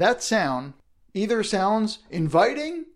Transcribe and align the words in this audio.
that 0.00 0.22
sound 0.22 0.72
either 1.12 1.42
sounds 1.42 1.98
inviting 2.10 2.86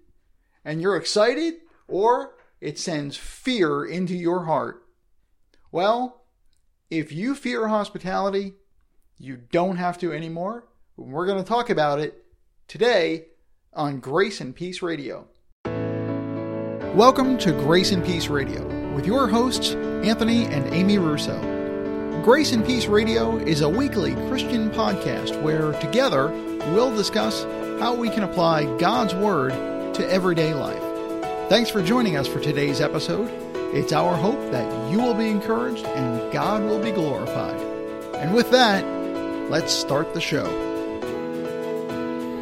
and 0.65 0.81
you're 0.81 0.97
excited, 0.97 1.55
or 1.87 2.35
it 2.63 2.79
sends 2.79 3.15
fear 3.15 3.85
into 3.85 4.15
your 4.15 4.45
heart. 4.47 4.87
Well, 5.71 6.23
if 6.91 7.13
you 7.13 7.35
fear 7.35 7.69
hospitality, 7.69 8.55
you 9.19 9.37
don't 9.37 9.77
have 9.77 9.99
to 9.99 10.15
anymore. 10.15 10.67
We're 10.97 11.27
going 11.27 11.43
to 11.43 11.49
talk 11.49 11.69
about 11.69 11.99
it 12.01 12.25
today 12.69 13.27
on 13.75 14.01
Grace 14.01 14.41
and 14.41 14.57
Peace 14.57 14.81
Radio. 14.81 15.27
Welcome 16.95 17.37
to 17.39 17.53
Grace 17.53 17.93
and 17.93 18.03
Peace 18.03 18.29
Radio 18.29 18.95
with 18.95 19.05
your 19.05 19.29
hosts, 19.29 19.75
Anthony 19.75 20.47
and 20.47 20.73
Amy 20.73 20.97
Russo. 20.97 21.39
Grace 22.23 22.53
and 22.53 22.65
Peace 22.65 22.87
Radio 22.87 23.37
is 23.37 23.61
a 23.61 23.69
weekly 23.69 24.15
Christian 24.29 24.71
podcast 24.71 25.43
where 25.43 25.73
together 25.83 26.33
we'll 26.73 26.95
discuss 26.95 27.45
how 27.81 27.95
we 27.95 28.09
can 28.09 28.23
apply 28.23 28.65
God's 28.79 29.15
Word 29.15 29.53
to 29.95 30.09
everyday 30.11 30.55
life. 30.55 30.83
Thanks 31.49 31.71
for 31.71 31.83
joining 31.83 32.17
us 32.17 32.27
for 32.27 32.41
today's 32.41 32.81
episode. 32.81 33.31
It's 33.75 33.93
our 33.93 34.17
hope 34.17 34.51
that 34.51 34.91
you 34.91 34.99
will 34.99 35.15
be 35.15 35.29
encouraged 35.29 35.85
and 35.85 36.33
God 36.33 36.63
will 36.63 36.81
be 36.81 36.93
glorified. 36.93 37.61
And 38.17 38.35
with 38.35 38.51
that, 38.53 38.85
let's 39.51 39.73
start 39.73 40.15
the 40.15 40.21
show. 40.21 40.47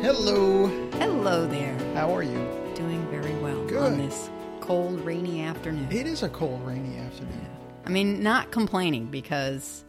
Hello. 0.03 0.66
Hello 0.99 1.47
there. 1.47 1.77
How 1.95 2.15
are 2.15 2.23
you? 2.23 2.39
Doing 2.75 3.07
very 3.11 3.35
well 3.37 3.65
Good. 3.66 3.93
on 3.93 3.99
this 3.99 4.30
cold, 4.61 5.01
rainy 5.01 5.43
afternoon. 5.43 5.89
It 5.91 6.07
is 6.07 6.23
a 6.23 6.29
cold, 6.29 6.65
rainy 6.66 6.99
afternoon. 6.99 7.47
I 7.85 7.91
mean, 7.91 8.23
not 8.23 8.52
complaining 8.52 9.07
because 9.07 9.85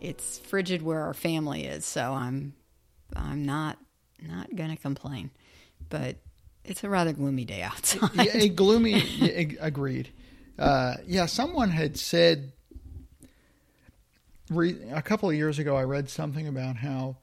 it's 0.00 0.38
frigid 0.38 0.82
where 0.82 1.00
our 1.02 1.14
family 1.14 1.64
is, 1.64 1.86
so 1.86 2.12
I'm 2.12 2.54
I'm 3.18 3.44
not 3.44 3.78
not 4.26 4.54
gonna 4.54 4.76
complain. 4.76 5.30
But 5.88 6.16
it's 6.64 6.82
a 6.84 6.88
rather 6.88 7.12
gloomy 7.12 7.44
day 7.44 7.62
outside. 7.62 8.10
yeah, 8.14 8.36
a 8.36 8.48
gloomy. 8.48 9.00
yeah, 9.00 9.56
agreed. 9.60 10.10
Uh, 10.58 10.94
yeah, 11.06 11.26
someone 11.26 11.70
had 11.70 11.98
said 11.98 12.52
re, 14.50 14.76
a 14.90 15.02
couple 15.02 15.28
of 15.28 15.34
years 15.34 15.58
ago. 15.58 15.76
I 15.76 15.82
read 15.82 16.08
something 16.08 16.48
about 16.48 16.76
how 16.76 17.18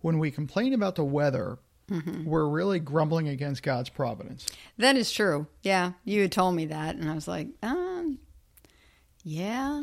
when 0.00 0.18
we 0.18 0.30
complain 0.30 0.72
about 0.72 0.96
the 0.96 1.04
weather, 1.04 1.58
we're 2.24 2.48
really 2.48 2.80
grumbling 2.80 3.28
against 3.28 3.62
God's 3.62 3.88
providence. 3.88 4.46
That 4.76 4.96
is 4.96 5.12
true. 5.12 5.46
Yeah, 5.62 5.92
you 6.04 6.22
had 6.22 6.32
told 6.32 6.54
me 6.54 6.66
that, 6.66 6.96
and 6.96 7.08
I 7.08 7.14
was 7.14 7.28
like, 7.28 7.48
um, 7.62 8.18
yeah. 9.22 9.82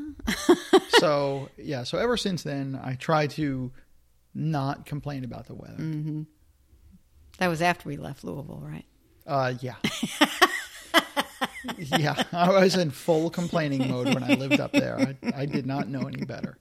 so 0.99 1.49
yeah, 1.57 1.83
so 1.83 1.97
ever 1.97 2.17
since 2.17 2.43
then, 2.43 2.79
I 2.81 2.95
try 2.95 3.27
to 3.27 3.71
not 4.33 4.85
complain 4.85 5.23
about 5.23 5.47
the 5.47 5.55
weather. 5.55 6.25
that 7.37 7.47
was 7.47 7.61
after 7.61 7.87
we 7.89 7.97
left 7.97 8.23
Louisville, 8.23 8.61
right? 8.63 8.85
Uh, 9.25 9.53
yeah. 9.61 9.75
yeah, 11.77 12.23
I 12.31 12.49
was 12.49 12.75
in 12.75 12.91
full 12.91 13.29
complaining 13.29 13.89
mode 13.89 14.13
when 14.13 14.23
I 14.23 14.33
lived 14.33 14.59
up 14.59 14.71
there. 14.73 14.99
I, 15.23 15.41
I 15.43 15.45
did 15.45 15.65
not 15.65 15.87
know 15.87 16.01
any 16.01 16.25
better. 16.25 16.57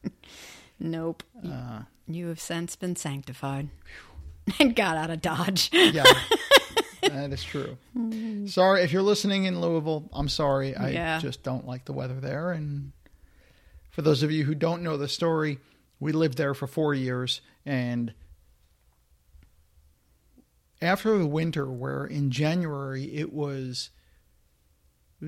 Nope. 0.79 1.23
Uh, 1.47 1.83
You 2.07 2.29
have 2.29 2.41
since 2.41 2.77
been 2.77 2.97
sanctified 2.97 3.69
and 4.61 4.75
got 4.77 4.97
out 4.97 5.11
of 5.11 5.21
Dodge. 5.23 5.71
yeah, 5.73 6.05
that 7.03 7.33
is 7.33 7.43
true. 7.43 7.77
Sorry 8.47 8.83
if 8.83 8.93
you're 8.93 9.03
listening 9.03 9.45
in 9.45 9.61
Louisville. 9.61 10.09
I'm 10.13 10.29
sorry. 10.29 10.77
I 10.77 10.91
Yeah. 10.91 11.19
just 11.19 11.43
don't 11.43 11.67
like 11.67 11.85
the 11.85 11.93
weather 11.93 12.21
there. 12.21 12.53
And 12.53 12.93
for 13.91 14.03
those 14.03 14.23
of 14.23 14.31
you 14.31 14.45
who 14.45 14.55
don't 14.55 14.83
know 14.83 14.97
the 14.97 15.09
story, 15.09 15.59
we 16.03 16.11
lived 16.11 16.37
there 16.37 16.53
for 16.53 16.67
four 16.67 16.95
years, 16.95 17.41
and 17.65 18.13
after 20.81 21.17
the 21.17 21.27
winter, 21.27 21.71
where 21.71 22.05
in 22.05 22.33
January 22.33 23.05
it 23.15 23.33
was 23.33 23.91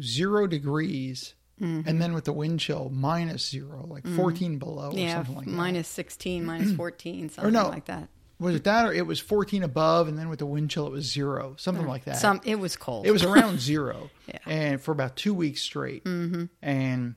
zero 0.01 0.47
degrees. 0.49 1.35
Mm-hmm. 1.63 1.89
And 1.89 2.03
then 2.03 2.15
with 2.15 2.25
the 2.25 2.33
wind 2.33 2.59
chill, 2.59 2.91
minus 2.93 3.49
zero, 3.49 3.87
like 3.89 4.03
mm-hmm. 4.03 4.17
14 4.17 4.59
below 4.59 4.91
or 4.91 4.99
yeah, 4.99 5.15
something 5.15 5.37
like 5.37 5.45
that. 5.45 5.53
minus 5.53 5.87
16, 5.87 6.45
minus 6.47 6.73
14, 6.73 7.29
something 7.29 7.53
no. 7.53 7.69
like 7.69 7.85
that. 7.85 8.09
Was 8.41 8.57
it 8.57 8.65
that 8.65 8.87
or 8.87 8.93
it 8.93 9.07
was 9.07 9.21
14 9.21 9.63
above 9.63 10.09
and 10.09 10.19
then 10.19 10.29
with 10.29 10.41
the 10.41 10.47
wind 10.47 10.71
chill 10.71 10.89
it 10.89 10.93
was 10.93 11.09
zero, 11.09 11.55
something 11.57 11.85
mm. 11.85 11.89
like 11.89 12.07
that. 12.07 12.17
Some 12.17 12.41
It 12.45 12.57
was 12.57 12.75
cold. 12.75 13.07
It 13.07 13.13
was 13.13 13.23
around 13.23 13.61
zero, 13.61 14.11
Yeah. 14.27 14.39
and 14.47 14.81
for 14.81 14.91
about 14.91 15.15
two 15.15 15.33
weeks 15.33 15.63
straight. 15.63 16.03
Mm-hmm. 16.03 16.47
And 16.61 17.15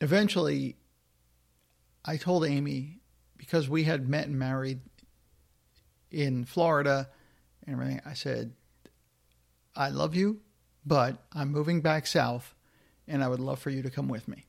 eventually, 0.00 0.77
I 2.08 2.16
told 2.16 2.44
Amy 2.46 3.00
because 3.36 3.68
we 3.68 3.84
had 3.84 4.08
met 4.08 4.26
and 4.26 4.38
married 4.38 4.80
in 6.10 6.44
Florida 6.46 7.08
and 7.66 7.74
everything. 7.74 8.00
I 8.06 8.14
said, 8.14 8.52
"I 9.76 9.90
love 9.90 10.14
you, 10.14 10.40
but 10.86 11.18
I'm 11.32 11.52
moving 11.52 11.82
back 11.82 12.06
south, 12.06 12.54
and 13.06 13.22
I 13.22 13.28
would 13.28 13.40
love 13.40 13.58
for 13.58 13.68
you 13.70 13.82
to 13.82 13.90
come 13.90 14.08
with 14.08 14.26
me." 14.26 14.46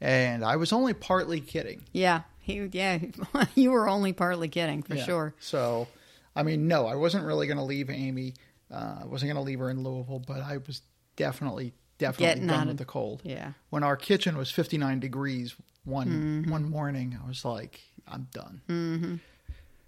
And 0.00 0.44
I 0.44 0.56
was 0.56 0.72
only 0.72 0.94
partly 0.94 1.40
kidding. 1.40 1.84
Yeah, 1.92 2.22
he, 2.40 2.68
yeah, 2.72 2.98
you 3.54 3.70
were 3.70 3.88
only 3.88 4.12
partly 4.12 4.48
kidding 4.48 4.82
for 4.82 4.96
Yeah. 4.96 5.04
sure. 5.04 5.34
So, 5.38 5.86
I 6.34 6.42
mean, 6.42 6.66
no, 6.66 6.86
I 6.88 6.96
wasn't 6.96 7.24
really 7.24 7.46
going 7.46 7.58
to 7.58 7.62
leave 7.64 7.88
Amy. 7.88 8.34
Uh, 8.68 8.96
I 9.02 9.04
wasn't 9.06 9.28
going 9.32 9.42
to 9.42 9.46
leave 9.46 9.60
her 9.60 9.70
in 9.70 9.82
Louisville, 9.84 10.18
but 10.26 10.40
I 10.40 10.56
was 10.66 10.82
definitely, 11.14 11.72
definitely 11.98 12.26
Getting 12.26 12.46
done 12.46 12.68
with 12.68 12.78
the 12.78 12.84
cold. 12.84 13.20
Yeah, 13.24 13.52
When 13.70 13.82
our 13.82 13.96
kitchen 13.96 14.36
was 14.36 14.50
59 14.50 15.00
degrees 15.00 15.54
one 15.84 16.08
Mm-hmm. 16.08 16.50
one 16.50 16.68
morning, 16.70 17.18
I 17.22 17.26
was 17.28 17.44
like, 17.44 17.80
I'm 18.08 18.28
done. 18.32 18.60
Mm. 18.68 19.20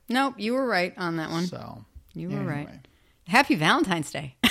nope, 0.08 0.34
you 0.38 0.52
were 0.54 0.66
right 0.66 0.92
on 0.96 1.16
that 1.16 1.30
one. 1.30 1.46
So, 1.46 1.84
You 2.14 2.30
were 2.30 2.42
right. 2.42 2.68
Happy 3.28 3.54
Valentine's 3.56 4.10
Day. 4.12 4.36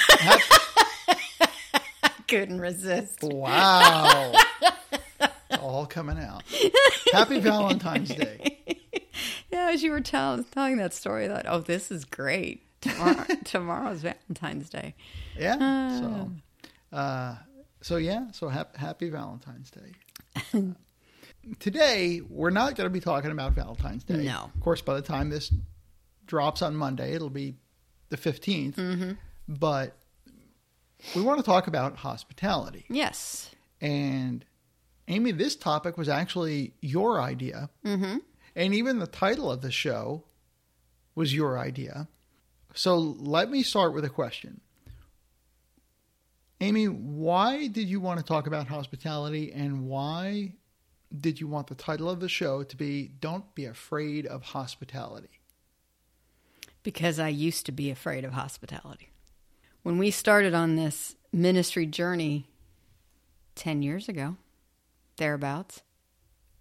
Couldn't 2.28 2.60
resist. 2.60 3.20
Wow. 3.24 4.34
All 5.60 5.86
coming 5.86 6.18
out. 6.18 6.44
Happy 7.14 7.40
Valentine's 7.40 8.10
Day. 8.10 8.52
Yeah, 9.52 9.70
as 9.72 9.82
you 9.84 9.92
were 9.92 10.02
tell, 10.02 10.44
telling 10.44 10.76
that 10.78 10.94
story, 10.94 11.26
I 11.26 11.28
thought, 11.30 11.46
oh, 11.48 11.60
this 11.60 11.90
is 11.90 12.04
great. 12.04 12.64
Tomorrow, 12.82 13.26
tomorrow's 13.46 14.02
Valentine's 14.02 14.70
Day. 14.70 14.96
Yeah. 15.40 16.00
So, 16.02 16.32
uh, 16.96 17.36
so 17.82 17.98
yeah. 17.98 18.32
So 18.32 18.50
hap- 18.50 18.76
happy 18.76 19.10
Valentine's 19.10 19.72
Day. 19.72 20.64
Today 21.60 22.22
we're 22.28 22.50
not 22.50 22.76
going 22.76 22.88
to 22.88 22.94
be 22.94 23.00
talking 23.00 23.32
about 23.32 23.54
Valentine's 23.54 24.04
Day. 24.04 24.24
No. 24.24 24.50
Of 24.54 24.62
course, 24.62 24.82
by 24.82 24.96
the 24.96 25.02
time 25.02 25.30
this 25.30 25.54
drops 26.26 26.62
on 26.62 26.76
Monday, 26.76 27.14
it'll 27.14 27.30
be 27.30 27.56
the 28.10 28.18
15th. 28.18 28.76
Mm-hmm. 28.76 29.12
But 29.48 29.96
we 31.16 31.22
want 31.22 31.40
to 31.40 31.46
talk 31.46 31.68
about 31.68 31.98
hospitality. 31.98 32.86
Yes. 32.90 33.52
And 33.82 34.44
Amy, 35.08 35.32
this 35.32 35.56
topic 35.56 35.98
was 35.98 36.10
actually 36.10 36.74
your 36.82 37.22
idea. 37.22 37.70
Mm-hmm. 37.86 38.18
And 38.56 38.74
even 38.74 39.00
the 39.00 39.08
title 39.08 39.52
of 39.52 39.62
the 39.62 39.72
show 39.72 40.24
was 41.14 41.34
your 41.34 41.60
idea. 41.60 42.08
So 42.74 42.98
let 42.98 43.50
me 43.50 43.64
start 43.64 43.94
with 43.94 44.06
a 44.06 44.10
question. 44.10 44.62
Amy, 46.62 46.86
why 46.86 47.68
did 47.68 47.90
you 47.90 48.00
want 48.00 48.20
to 48.20 48.26
talk 48.26 48.48
about 48.48 48.68
hospitality 48.68 49.52
and 49.52 49.88
why 49.88 50.54
did 51.20 51.40
you 51.40 51.48
want 51.48 51.68
the 51.68 51.76
title 51.76 52.10
of 52.10 52.20
the 52.20 52.30
show 52.30 52.64
to 52.64 52.76
be 52.76 53.08
Don't 53.20 53.54
Be 53.56 53.66
Afraid 53.66 54.26
of 54.26 54.42
Hospitality? 54.42 55.36
because 56.86 57.20
I 57.20 57.30
used 57.30 57.66
to 57.66 57.72
be 57.72 57.90
afraid 57.90 58.24
of 58.24 58.34
hospitality. 58.34 59.10
When 59.82 59.98
we 59.98 60.12
started 60.12 60.54
on 60.54 60.76
this 60.76 61.16
ministry 61.34 61.88
journey 61.88 62.46
10 63.56 63.82
years 63.82 64.08
ago, 64.08 64.38
thereabouts, 65.18 65.82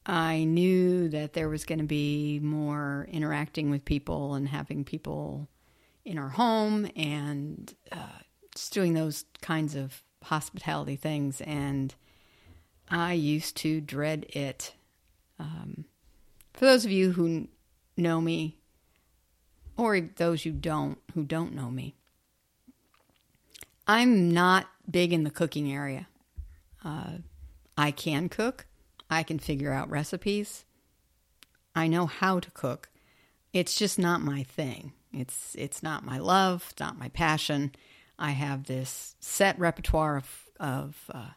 I 0.06 0.44
knew 0.44 1.10
that 1.10 1.34
there 1.34 1.50
was 1.50 1.66
going 1.66 1.78
to 1.78 1.84
be 1.84 2.40
more 2.42 3.06
interacting 3.10 3.70
with 3.70 3.84
people 3.84 4.34
and 4.34 4.48
having 4.48 4.82
people 4.82 5.48
in 6.06 6.18
our 6.18 6.30
home 6.30 6.88
and 6.96 7.74
uh, 7.92 8.20
just 8.54 8.72
doing 8.72 8.94
those 8.94 9.24
kinds 9.42 9.74
of 9.74 10.02
hospitality 10.22 10.96
things. 10.96 11.40
And 11.40 11.94
I 12.88 13.12
used 13.12 13.56
to 13.58 13.80
dread 13.80 14.26
it. 14.30 14.74
Um, 15.38 15.84
for 16.52 16.64
those 16.64 16.84
of 16.84 16.90
you 16.90 17.12
who 17.12 17.48
know 17.96 18.20
me, 18.20 18.56
or 19.76 20.00
those 20.00 20.42
who 20.42 20.52
don't 20.52 20.98
who 21.14 21.24
don't 21.24 21.54
know 21.54 21.70
me. 21.70 21.94
I'm 23.86 24.30
not 24.32 24.66
big 24.90 25.12
in 25.12 25.24
the 25.24 25.30
cooking 25.30 25.72
area. 25.72 26.06
Uh, 26.84 27.18
I 27.76 27.90
can 27.90 28.28
cook. 28.28 28.66
I 29.10 29.22
can 29.22 29.38
figure 29.38 29.72
out 29.72 29.90
recipes. 29.90 30.64
I 31.74 31.88
know 31.88 32.06
how 32.06 32.40
to 32.40 32.50
cook. 32.52 32.88
It's 33.52 33.74
just 33.74 33.98
not 33.98 34.20
my 34.20 34.42
thing. 34.42 34.92
It's 35.12 35.54
it's 35.58 35.82
not 35.82 36.04
my 36.04 36.18
love. 36.18 36.72
Not 36.78 36.98
my 36.98 37.08
passion. 37.08 37.72
I 38.18 38.30
have 38.32 38.64
this 38.64 39.16
set 39.20 39.58
repertoire 39.58 40.16
of 40.16 40.44
of 40.60 41.10
uh, 41.12 41.30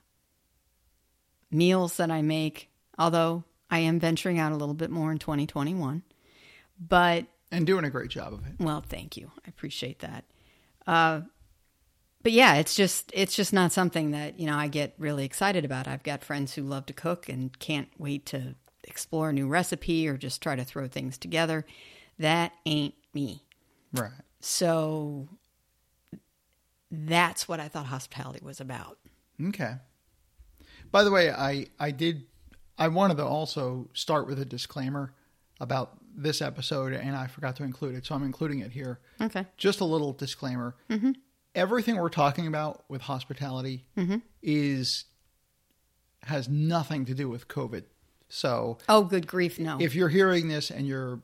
meals 1.52 1.98
that 1.98 2.12
I 2.12 2.22
make. 2.22 2.70
Although 3.00 3.44
I 3.70 3.80
am 3.80 4.00
venturing 4.00 4.40
out 4.40 4.52
a 4.52 4.56
little 4.56 4.74
bit 4.74 4.90
more 4.90 5.12
in 5.12 5.18
2021, 5.18 6.04
but 6.80 7.26
and 7.52 7.66
doing 7.66 7.86
a 7.86 7.90
great 7.90 8.10
job 8.10 8.34
of 8.34 8.46
it. 8.46 8.54
Well, 8.60 8.84
thank 8.88 9.18
you. 9.18 9.32
I 9.46 9.50
appreciate 9.50 10.00
that. 10.00 10.26
Uh, 10.86 11.22
but 12.24 12.32
yeah, 12.32 12.56
it's 12.56 12.76
just 12.76 13.12
it's 13.14 13.36
just 13.36 13.54
not 13.54 13.72
something 13.72 14.12
that 14.12 14.40
you 14.40 14.48
know 14.48 14.56
I 14.56 14.68
get 14.68 14.94
really 14.98 15.26
excited 15.26 15.64
about. 15.66 15.88
I've 15.88 16.04
got 16.04 16.24
friends 16.24 16.54
who 16.54 16.64
love 16.64 16.86
to 16.88 16.94
cook 16.94 17.30
and 17.30 17.58
can't 17.60 17.90
wait 17.98 18.26
to 18.28 18.56
explore 18.84 19.30
a 19.30 19.34
new 19.34 19.48
recipe 19.48 20.08
or 20.08 20.18
just 20.18 20.42
try 20.42 20.56
to 20.56 20.64
throw 20.64 20.88
things 20.88 21.18
together. 21.18 21.66
That 22.20 22.54
ain't 22.66 22.96
me. 23.14 23.44
Right. 23.94 24.12
So 24.40 25.28
that's 26.92 27.48
what 27.48 27.60
I 27.60 27.68
thought 27.68 27.88
hospitality 27.88 28.40
was 28.44 28.60
about. 28.62 28.98
Okay. 29.50 29.76
By 30.92 31.04
the 31.04 31.12
way, 31.12 31.32
I 31.32 31.68
I 31.80 31.92
did 31.92 32.24
I 32.78 32.88
wanted 32.88 33.18
to 33.18 33.26
also 33.26 33.90
start 33.94 34.28
with 34.28 34.40
a 34.40 34.46
disclaimer 34.46 35.14
about 35.60 35.98
this 36.16 36.42
episode, 36.42 36.94
and 36.94 37.16
I 37.16 37.28
forgot 37.28 37.56
to 37.58 37.64
include 37.64 37.96
it, 37.96 38.06
so 38.06 38.16
I'm 38.16 38.24
including 38.24 38.60
it 38.60 38.72
here. 38.72 39.00
Okay. 39.22 39.46
Just 39.58 39.80
a 39.82 39.86
little 39.86 40.14
disclaimer. 40.14 40.76
Mm-hmm. 40.90 41.12
Everything 41.56 41.98
we're 41.98 42.10
talking 42.10 42.46
about 42.48 42.84
with 42.88 43.02
hospitality 43.02 43.86
is 44.44 45.06
has 46.24 46.48
nothing 46.50 47.06
to 47.06 47.14
do 47.14 47.30
with 47.30 47.48
COVID. 47.48 47.84
So 48.30 48.78
Oh, 48.90 49.04
good 49.04 49.26
grief, 49.28 49.58
no. 49.60 49.78
if 49.80 49.96
you're 49.96 50.10
hearing 50.10 50.48
this 50.50 50.70
and 50.70 50.86
you're 50.88 51.22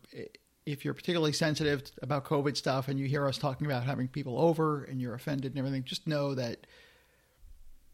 if 0.65 0.85
you're 0.85 0.93
particularly 0.93 1.33
sensitive 1.33 1.83
about 2.01 2.25
COVID 2.25 2.55
stuff 2.55 2.87
and 2.87 2.99
you 2.99 3.05
hear 3.07 3.25
us 3.25 3.37
talking 3.37 3.67
about 3.67 3.83
having 3.83 4.07
people 4.07 4.39
over 4.39 4.83
and 4.83 5.01
you're 5.01 5.13
offended 5.13 5.51
and 5.51 5.59
everything, 5.59 5.83
just 5.83 6.07
know 6.07 6.35
that 6.35 6.65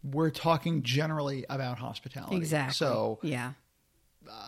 we're 0.03 0.29
talking 0.29 0.83
generally 0.83 1.45
about 1.49 1.79
hospitality. 1.79 2.35
exactly. 2.37 2.73
So 2.73 3.19
yeah, 3.21 3.53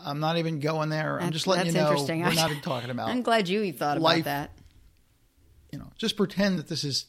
I'm 0.06 0.20
not 0.20 0.38
even 0.38 0.60
going 0.60 0.90
there. 0.90 1.20
I'm 1.22 1.32
just 1.32 1.48
letting 1.48 1.68
you 1.68 1.74
know 1.74 1.90
interesting. 1.92 2.22
we're 2.22 2.34
not 2.34 2.52
even 2.52 2.62
talking 2.62 2.90
about. 2.90 3.10
I'm 3.10 3.22
glad 3.22 3.50
you 3.50 3.72
thought 3.74 3.98
about 3.98 4.04
life- 4.04 4.26
that. 4.26 4.52
You 5.72 5.80
know, 5.80 5.88
just 5.98 6.18
pretend 6.18 6.60
that 6.60 6.68
this 6.68 6.84
is 6.84 7.06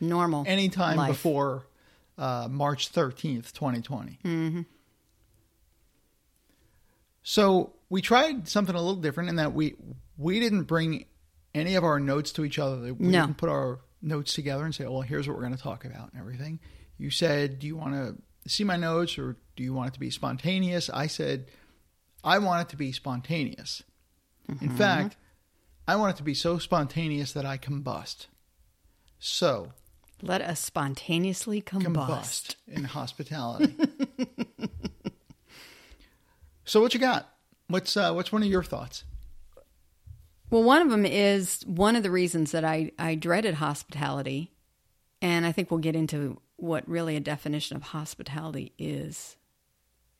Normal. 0.00 0.44
anytime 0.46 0.96
life. 0.96 1.10
before 1.10 1.66
uh, 2.18 2.48
March 2.50 2.92
13th, 2.92 3.52
2020. 3.52 4.18
Mm-hmm. 4.24 4.60
So 7.22 7.74
we 7.88 8.02
tried 8.02 8.48
something 8.48 8.74
a 8.74 8.78
little 8.80 9.00
different 9.00 9.28
in 9.28 9.36
that 9.36 9.52
we 9.52 9.76
we 10.20 10.38
didn't 10.38 10.64
bring 10.64 11.06
any 11.54 11.74
of 11.74 11.82
our 11.84 11.98
notes 11.98 12.30
to 12.32 12.44
each 12.44 12.58
other. 12.58 12.92
We 12.94 13.08
No. 13.08 13.22
didn't 13.26 13.38
put 13.38 13.48
our 13.48 13.80
notes 14.02 14.34
together 14.34 14.64
and 14.64 14.74
say, 14.74 14.84
"Well, 14.84 15.00
here's 15.00 15.26
what 15.26 15.34
we're 15.36 15.42
going 15.44 15.56
to 15.56 15.62
talk 15.62 15.84
about" 15.84 16.12
and 16.12 16.20
everything. 16.20 16.60
You 16.98 17.10
said, 17.10 17.58
"Do 17.58 17.66
you 17.66 17.76
want 17.76 17.94
to 17.94 18.16
see 18.50 18.62
my 18.64 18.76
notes 18.76 19.18
or 19.18 19.36
do 19.56 19.62
you 19.62 19.72
want 19.72 19.88
it 19.88 19.94
to 19.94 20.00
be 20.00 20.10
spontaneous?" 20.10 20.90
I 20.90 21.06
said, 21.06 21.46
"I 22.22 22.38
want 22.38 22.62
it 22.68 22.70
to 22.70 22.76
be 22.76 22.92
spontaneous." 22.92 23.82
In 24.60 24.70
fact, 24.70 25.16
I 25.88 25.96
want 25.96 26.14
it 26.14 26.18
to 26.18 26.22
be 26.24 26.34
so 26.34 26.58
spontaneous 26.58 27.32
that 27.32 27.46
I 27.46 27.56
combust. 27.56 28.26
So, 29.18 29.72
Let 30.22 30.40
us 30.42 30.60
spontaneously 30.60 31.62
combust. 31.62 31.94
combust 31.94 32.54
in 32.66 32.84
hospitality. 32.84 33.74
so 36.64 36.80
what 36.80 36.94
you 36.94 37.00
got? 37.00 37.28
What's 37.68 37.96
uh, 37.96 38.12
what's 38.12 38.32
one 38.32 38.42
of 38.42 38.48
your 38.48 38.62
thoughts? 38.62 39.04
Well, 40.50 40.64
one 40.64 40.82
of 40.82 40.90
them 40.90 41.06
is 41.06 41.62
one 41.64 41.96
of 41.96 42.02
the 42.02 42.10
reasons 42.10 42.50
that 42.52 42.64
I, 42.64 42.90
I 42.98 43.14
dreaded 43.14 43.54
hospitality. 43.54 44.50
And 45.22 45.46
I 45.46 45.52
think 45.52 45.70
we'll 45.70 45.78
get 45.78 45.96
into 45.96 46.40
what 46.56 46.88
really 46.88 47.16
a 47.16 47.20
definition 47.20 47.76
of 47.76 47.82
hospitality 47.82 48.72
is 48.78 49.36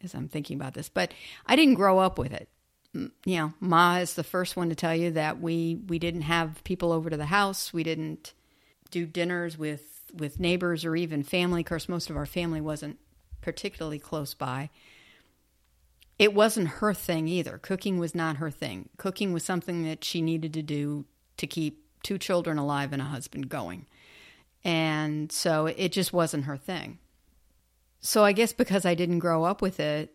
as 0.02 0.14
I'm 0.14 0.28
thinking 0.28 0.56
about 0.56 0.74
this. 0.74 0.88
But 0.88 1.12
I 1.46 1.56
didn't 1.56 1.74
grow 1.74 1.98
up 1.98 2.18
with 2.18 2.32
it. 2.32 2.48
You 2.92 3.10
know, 3.24 3.52
Ma 3.60 3.98
is 3.98 4.14
the 4.14 4.24
first 4.24 4.56
one 4.56 4.68
to 4.68 4.74
tell 4.74 4.94
you 4.94 5.12
that 5.12 5.40
we, 5.40 5.80
we 5.86 5.98
didn't 5.98 6.22
have 6.22 6.62
people 6.64 6.92
over 6.92 7.10
to 7.10 7.16
the 7.16 7.26
house. 7.26 7.72
We 7.72 7.82
didn't 7.82 8.32
do 8.90 9.06
dinners 9.06 9.56
with, 9.56 10.10
with 10.12 10.40
neighbors 10.40 10.84
or 10.84 10.96
even 10.96 11.22
family. 11.22 11.60
Of 11.60 11.66
course, 11.66 11.88
most 11.88 12.10
of 12.10 12.16
our 12.16 12.26
family 12.26 12.60
wasn't 12.60 12.98
particularly 13.42 13.98
close 13.98 14.34
by 14.34 14.70
it 16.20 16.34
wasn't 16.34 16.68
her 16.68 16.92
thing 16.92 17.28
either. 17.28 17.56
Cooking 17.56 17.98
was 17.98 18.14
not 18.14 18.36
her 18.36 18.50
thing. 18.50 18.90
Cooking 18.98 19.32
was 19.32 19.42
something 19.42 19.84
that 19.84 20.04
she 20.04 20.20
needed 20.20 20.52
to 20.52 20.60
do 20.60 21.06
to 21.38 21.46
keep 21.46 21.82
two 22.02 22.18
children 22.18 22.58
alive 22.58 22.92
and 22.92 23.00
a 23.00 23.06
husband 23.06 23.48
going. 23.48 23.86
And 24.62 25.32
so 25.32 25.64
it 25.64 25.92
just 25.92 26.12
wasn't 26.12 26.44
her 26.44 26.58
thing. 26.58 26.98
So 28.00 28.22
I 28.22 28.32
guess 28.32 28.52
because 28.52 28.84
I 28.84 28.94
didn't 28.94 29.20
grow 29.20 29.44
up 29.44 29.62
with 29.62 29.80
it, 29.80 30.12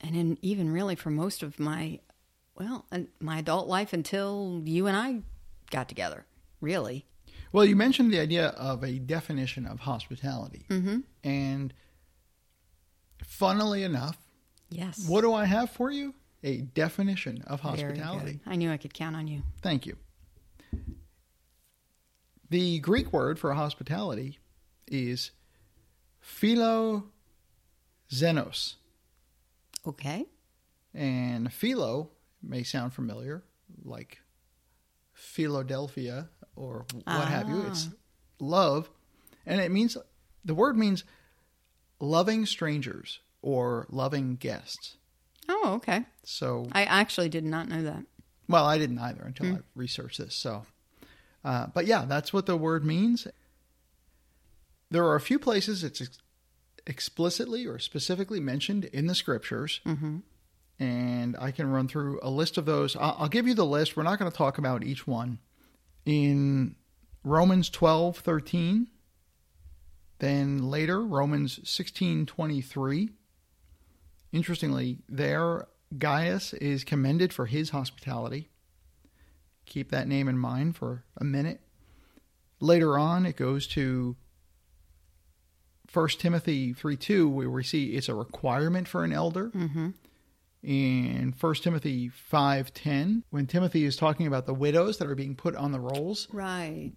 and 0.00 0.16
in, 0.16 0.38
even 0.42 0.72
really 0.72 0.96
for 0.96 1.10
most 1.10 1.44
of 1.44 1.60
my, 1.60 2.00
well, 2.56 2.86
and 2.90 3.06
my 3.20 3.38
adult 3.38 3.68
life 3.68 3.92
until 3.92 4.60
you 4.64 4.88
and 4.88 4.96
I 4.96 5.22
got 5.70 5.88
together, 5.88 6.26
really. 6.60 7.06
Well, 7.52 7.64
you 7.64 7.76
mentioned 7.76 8.12
the 8.12 8.18
idea 8.18 8.48
of 8.48 8.82
a 8.82 8.98
definition 8.98 9.66
of 9.66 9.78
hospitality, 9.78 10.66
mm-hmm. 10.68 10.98
and 11.22 11.72
funnily 13.22 13.82
enough, 13.82 14.18
Yes. 14.70 15.06
what 15.08 15.20
do 15.20 15.32
I 15.32 15.44
have 15.44 15.70
for 15.70 15.90
you? 15.90 16.14
A 16.42 16.58
definition 16.58 17.42
of 17.46 17.60
hospitality. 17.60 18.40
I 18.46 18.56
knew 18.56 18.70
I 18.70 18.76
could 18.76 18.92
count 18.92 19.16
on 19.16 19.26
you. 19.26 19.42
Thank 19.62 19.86
you. 19.86 19.96
The 22.50 22.78
Greek 22.80 23.12
word 23.12 23.38
for 23.38 23.52
hospitality 23.54 24.38
is 24.86 25.30
philoxenos. 26.22 27.04
Okay. 29.86 30.26
And 30.92 31.52
philo 31.52 32.10
may 32.42 32.62
sound 32.62 32.92
familiar, 32.92 33.42
like 33.82 34.20
Philadelphia 35.12 36.28
or 36.56 36.86
what 37.04 37.28
have 37.28 37.48
you. 37.48 37.62
It's 37.62 37.88
ah. 37.90 37.96
love. 38.38 38.90
And 39.46 39.60
it 39.60 39.70
means, 39.70 39.96
the 40.44 40.54
word 40.54 40.76
means 40.76 41.04
loving 42.00 42.46
strangers 42.46 43.20
or 43.42 43.86
loving 43.90 44.36
guests. 44.36 44.96
Oh, 45.48 45.74
okay. 45.76 46.04
So, 46.24 46.68
I 46.72 46.84
actually 46.84 47.28
did 47.28 47.44
not 47.44 47.68
know 47.68 47.82
that. 47.82 48.04
well, 48.48 48.64
I 48.64 48.78
didn't 48.78 48.98
either 48.98 49.22
until 49.22 49.56
I 49.56 49.58
researched 49.74 50.18
this. 50.18 50.34
So, 50.34 50.64
uh, 51.44 51.66
but 51.74 51.86
yeah, 51.86 52.04
that's 52.06 52.32
what 52.32 52.46
the 52.46 52.56
word 52.56 52.84
means. 52.84 53.26
There 54.90 55.04
are 55.04 55.14
a 55.16 55.20
few 55.20 55.38
places 55.38 55.82
it's 55.84 56.00
ex- 56.00 56.18
explicitly 56.86 57.66
or 57.66 57.78
specifically 57.78 58.40
mentioned 58.40 58.84
in 58.86 59.06
the 59.06 59.14
scriptures. 59.14 59.80
And 60.78 61.36
I 61.38 61.50
can 61.52 61.70
run 61.70 61.88
through 61.88 62.18
a 62.22 62.30
list 62.30 62.58
of 62.58 62.64
those. 62.66 62.96
I'll, 62.96 63.16
I'll 63.20 63.28
give 63.28 63.46
you 63.46 63.54
the 63.54 63.64
list. 63.66 63.96
We're 63.96 64.02
not 64.02 64.18
going 64.18 64.30
to 64.30 64.36
talk 64.36 64.58
about 64.58 64.82
each 64.84 65.06
one. 65.06 65.38
In 66.04 66.74
Romans 67.22 67.70
12 67.70 68.18
13, 68.18 68.88
then 70.18 70.70
later, 70.70 71.02
Romans 71.02 71.60
16 71.68 72.26
23. 72.26 73.10
Interestingly, 74.32 74.98
there, 75.08 75.66
Gaius 75.96 76.54
is 76.54 76.84
commended 76.84 77.32
for 77.32 77.46
his 77.46 77.70
hospitality. 77.70 78.50
Keep 79.66 79.90
that 79.90 80.08
name 80.08 80.28
in 80.28 80.38
mind 80.38 80.76
for 80.76 81.04
a 81.16 81.24
minute. 81.24 81.60
Later 82.60 82.98
on, 82.98 83.26
it 83.26 83.36
goes 83.36 83.66
to 83.68 84.16
1 85.92 86.08
Timothy 86.18 86.72
3 86.72 86.96
2, 86.96 87.28
where 87.28 87.50
we 87.50 87.62
see 87.62 87.94
it's 87.94 88.08
a 88.08 88.14
requirement 88.14 88.88
for 88.88 89.04
an 89.04 89.12
elder. 89.12 89.50
Mm-hmm. 89.50 89.90
In 90.62 91.34
1 91.38 91.54
Timothy 91.56 92.10
5:10, 92.10 93.22
when 93.30 93.46
Timothy 93.46 93.84
is 93.84 93.96
talking 93.96 94.26
about 94.26 94.46
the 94.46 94.54
widows 94.54 94.96
that 94.98 95.08
are 95.08 95.14
being 95.14 95.36
put 95.36 95.54
on 95.54 95.72
the 95.72 95.80
rolls, 95.80 96.26
Right. 96.32 96.92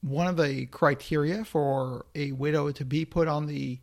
One 0.00 0.26
of 0.26 0.36
the 0.36 0.66
criteria 0.66 1.44
for 1.44 2.06
a 2.14 2.32
widow 2.32 2.70
to 2.72 2.84
be 2.84 3.04
put 3.04 3.28
on 3.28 3.46
the 3.46 3.80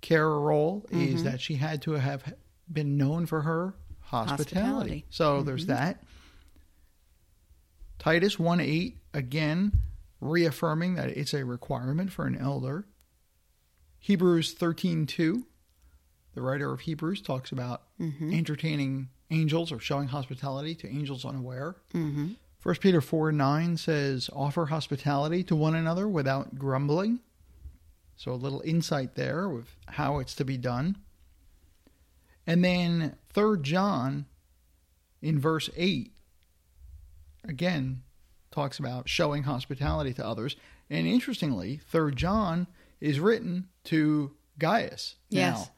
care 0.00 0.28
roll 0.30 0.86
is 0.90 1.16
mm-hmm. 1.16 1.24
that 1.24 1.40
she 1.40 1.56
had 1.56 1.82
to 1.82 1.92
have 1.92 2.34
been 2.72 2.96
known 2.96 3.26
for 3.26 3.42
her 3.42 3.74
hospitality. 4.00 4.54
Hospitality. 4.54 5.04
So 5.10 5.42
there's 5.42 5.66
mm-hmm. 5.66 5.74
that. 5.74 6.02
Titus 7.98 8.38
1 8.38 8.60
8, 8.60 8.98
again, 9.14 9.72
reaffirming 10.20 10.94
that 10.94 11.08
it's 11.08 11.34
a 11.34 11.44
requirement 11.44 12.12
for 12.12 12.26
an 12.26 12.36
elder. 12.36 12.86
Hebrews 13.98 14.52
13 14.52 15.06
2, 15.06 15.44
the 16.34 16.42
writer 16.42 16.72
of 16.72 16.80
Hebrews 16.80 17.22
talks 17.22 17.50
about 17.50 17.82
mm-hmm. 18.00 18.32
entertaining 18.32 19.08
angels 19.30 19.72
or 19.72 19.80
showing 19.80 20.08
hospitality 20.08 20.74
to 20.76 20.88
angels 20.88 21.24
unaware. 21.24 21.76
Mm-hmm. 22.60 22.68
1 22.68 22.76
Peter 22.76 23.00
4 23.00 23.32
9 23.32 23.76
says, 23.76 24.30
offer 24.32 24.66
hospitality 24.66 25.42
to 25.44 25.56
one 25.56 25.74
another 25.74 26.08
without 26.08 26.58
grumbling. 26.58 27.20
So 28.16 28.32
a 28.32 28.34
little 28.34 28.62
insight 28.64 29.14
there 29.14 29.48
with 29.48 29.68
how 29.86 30.18
it's 30.18 30.34
to 30.36 30.44
be 30.44 30.56
done. 30.56 30.96
And 32.46 32.64
then 32.64 33.16
3 33.32 33.58
John 33.60 34.26
in 35.20 35.38
verse 35.38 35.68
8 35.76 36.12
again 37.44 38.02
talks 38.50 38.78
about 38.78 39.08
showing 39.08 39.42
hospitality 39.42 40.14
to 40.14 40.26
others. 40.26 40.56
And 40.88 41.06
interestingly, 41.06 41.80
3 41.90 42.14
John 42.14 42.66
is 43.00 43.20
written 43.20 43.68
to 43.84 44.32
Gaius. 44.58 45.16
Yes. 45.28 45.68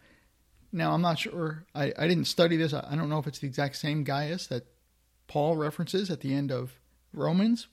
Now, 0.73 0.89
now 0.91 0.95
I'm 0.95 1.03
not 1.03 1.19
sure. 1.19 1.65
I, 1.75 1.93
I 1.99 2.07
didn't 2.07 2.27
study 2.27 2.57
this. 2.57 2.73
I, 2.73 2.87
I 2.91 2.97
don't 2.97 3.09
know 3.09 3.19
if 3.19 3.27
it's 3.27 3.41
the 3.41 3.47
exact 3.47 3.77
same 3.77 4.05
Gaius 4.05 4.47
that 4.49 4.67
Paul 5.29 5.57
references 5.57 6.11
at 6.11 6.21
the 6.21 6.35
end 6.35 6.51
of 6.51 6.73
Romans. 7.13 7.69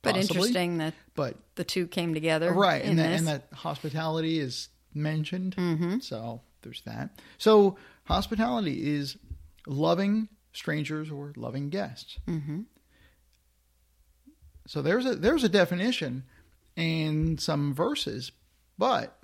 But 0.00 0.14
possibly. 0.14 0.36
interesting 0.36 0.78
that 0.78 0.94
But 1.14 1.36
the 1.54 1.64
two 1.64 1.86
came 1.86 2.14
together. 2.14 2.52
right, 2.52 2.84
and 2.84 2.98
that, 2.98 3.12
and 3.12 3.28
that 3.28 3.48
hospitality 3.52 4.40
is 4.40 4.68
mentioned. 4.94 5.54
Mm-hmm. 5.56 5.98
So 6.00 6.40
there's 6.62 6.82
that. 6.82 7.10
So 7.38 7.76
hospitality 8.04 8.94
is 8.94 9.16
loving 9.66 10.28
strangers 10.52 11.10
or 11.10 11.32
loving 11.36 11.70
guests. 11.70 12.18
Mm-hmm. 12.26 12.62
So 14.66 14.82
there's 14.82 15.06
a 15.06 15.14
there's 15.14 15.44
a 15.44 15.48
definition 15.48 16.24
and 16.76 17.40
some 17.40 17.74
verses, 17.74 18.32
but 18.78 19.18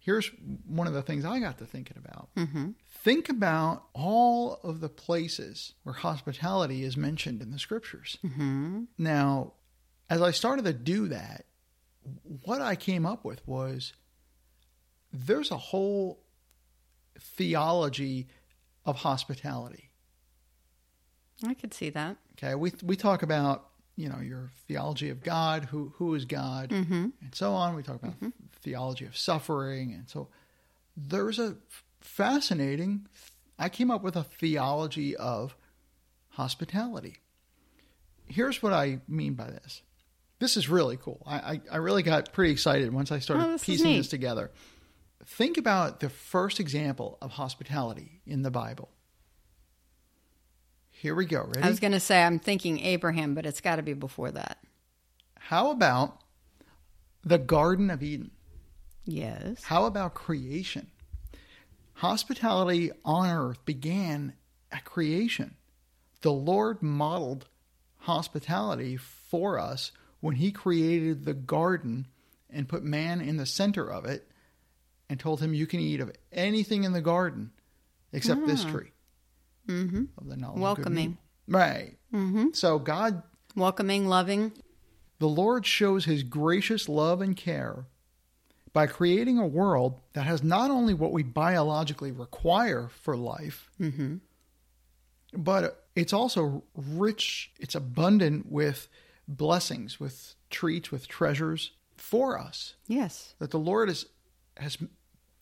here's 0.00 0.30
one 0.66 0.86
of 0.86 0.92
the 0.94 1.02
things 1.02 1.24
I 1.24 1.38
got 1.40 1.58
to 1.58 1.66
thinking 1.66 1.96
about. 1.98 2.28
Mm-hmm. 2.36 2.70
Think 2.88 3.28
about 3.28 3.84
all 3.94 4.54
of 4.64 4.80
the 4.80 4.88
places 4.88 5.74
where 5.84 5.94
hospitality 5.94 6.82
is 6.82 6.96
mentioned 6.96 7.40
in 7.42 7.50
the 7.52 7.58
scriptures. 7.58 8.18
Mm-hmm. 8.24 8.84
Now, 8.98 9.52
as 10.08 10.20
I 10.22 10.30
started 10.32 10.64
to 10.64 10.72
do 10.72 11.08
that, 11.08 11.44
what 12.44 12.60
I 12.60 12.76
came 12.76 13.04
up 13.06 13.24
with 13.24 13.46
was 13.46 13.92
there's 15.12 15.50
a 15.50 15.56
whole 15.56 16.20
theology 17.18 18.28
of 18.84 18.96
hospitality. 18.96 19.90
I 21.46 21.54
could 21.54 21.72
see 21.74 21.90
that. 21.90 22.16
Okay, 22.38 22.54
we 22.54 22.72
we 22.82 22.96
talk 22.96 23.22
about 23.22 23.66
you 23.96 24.08
know 24.08 24.20
your 24.20 24.50
theology 24.68 25.10
of 25.10 25.22
God, 25.22 25.66
who 25.66 25.92
who 25.96 26.14
is 26.14 26.24
God, 26.24 26.70
Mm-hmm. 26.70 27.08
and 27.22 27.34
so 27.34 27.52
on. 27.52 27.74
We 27.76 27.82
talk 27.82 27.96
about 28.02 28.14
theology 28.62 29.04
of 29.06 29.16
suffering, 29.16 29.92
and 29.92 30.08
so 30.08 30.28
there's 30.96 31.38
a 31.38 31.56
fascinating. 32.00 33.06
I 33.58 33.68
came 33.68 33.90
up 33.90 34.02
with 34.02 34.16
a 34.16 34.24
theology 34.24 35.16
of 35.16 35.56
hospitality. 36.30 37.16
Here's 38.26 38.62
what 38.62 38.72
I 38.72 39.00
mean 39.08 39.34
by 39.34 39.50
this. 39.50 39.82
This 40.38 40.56
is 40.56 40.68
really 40.68 40.96
cool. 40.96 41.22
I 41.26 41.36
I, 41.36 41.60
I 41.72 41.76
really 41.76 42.02
got 42.02 42.32
pretty 42.32 42.52
excited 42.52 42.92
once 42.92 43.12
I 43.12 43.18
started 43.18 43.44
Oh, 43.44 43.52
this 43.52 43.64
piecing 43.64 43.96
this 43.96 44.08
together. 44.08 44.50
Think 45.26 45.58
about 45.58 46.00
the 46.00 46.08
first 46.08 46.60
example 46.60 47.18
of 47.20 47.32
hospitality 47.32 48.22
in 48.26 48.42
the 48.42 48.50
Bible. 48.50 48.88
Here 50.90 51.14
we 51.14 51.24
go. 51.26 51.44
Ready? 51.46 51.62
I 51.62 51.68
was 51.68 51.80
going 51.80 51.92
to 51.92 52.00
say 52.00 52.22
I'm 52.22 52.38
thinking 52.38 52.80
Abraham, 52.80 53.34
but 53.34 53.46
it's 53.46 53.60
got 53.60 53.76
to 53.76 53.82
be 53.82 53.92
before 53.94 54.30
that. 54.32 54.58
How 55.38 55.70
about 55.70 56.20
the 57.22 57.38
Garden 57.38 57.90
of 57.90 58.02
Eden? 58.02 58.30
Yes. 59.04 59.64
How 59.64 59.86
about 59.86 60.14
creation? 60.14 60.88
Hospitality 61.94 62.90
on 63.04 63.28
earth 63.28 63.64
began 63.64 64.34
at 64.72 64.84
creation. 64.84 65.56
The 66.22 66.32
Lord 66.32 66.82
modeled 66.82 67.46
hospitality 67.98 68.96
for 68.96 69.58
us 69.58 69.92
when 70.20 70.36
He 70.36 70.50
created 70.52 71.24
the 71.24 71.34
garden 71.34 72.06
and 72.48 72.68
put 72.68 72.82
man 72.82 73.20
in 73.20 73.36
the 73.36 73.46
center 73.46 73.90
of 73.90 74.04
it 74.04 74.30
and 75.08 75.18
told 75.20 75.40
him, 75.40 75.54
You 75.54 75.66
can 75.66 75.80
eat 75.80 76.00
of 76.00 76.12
anything 76.32 76.84
in 76.84 76.92
the 76.92 77.00
garden 77.00 77.50
except 78.12 78.46
this 78.46 78.64
tree 78.64 78.92
Mm-hmm. 79.68 80.04
of 80.18 80.26
the 80.28 80.36
knowledge 80.36 80.56
of 80.62 80.76
good 80.76 80.86
and 80.86 80.96
Welcoming. 80.96 81.04
evil." 81.04 81.18
Right. 81.60 81.96
Mm-hmm. 82.12 82.46
So 82.54 82.78
God 82.78 83.22
Welcoming, 83.54 84.06
loving. 84.08 84.52
The 85.18 85.28
Lord 85.28 85.66
shows 85.66 86.06
his 86.06 86.22
gracious 86.22 86.88
love 86.88 87.20
and 87.20 87.36
care 87.36 87.84
by 88.72 88.86
creating 88.86 89.38
a 89.38 89.46
world 89.46 90.00
that 90.12 90.22
has 90.22 90.42
not 90.42 90.70
only 90.70 90.94
what 90.94 91.12
we 91.12 91.22
biologically 91.22 92.12
require 92.12 92.88
for 92.88 93.16
life, 93.16 93.70
Mm-hmm. 93.80 94.16
but 95.36 95.84
it's 95.96 96.12
also 96.12 96.62
rich, 96.76 97.50
it's 97.58 97.74
abundant 97.74 98.46
with 98.50 98.88
blessings, 99.26 99.98
with 100.00 100.34
treats, 100.50 100.90
with 100.90 101.08
treasures 101.08 101.72
for 101.96 102.38
us. 102.38 102.74
Yes. 102.86 103.34
That 103.38 103.50
the 103.50 103.58
Lord 103.58 103.88
has, 103.88 104.06
has 104.56 104.78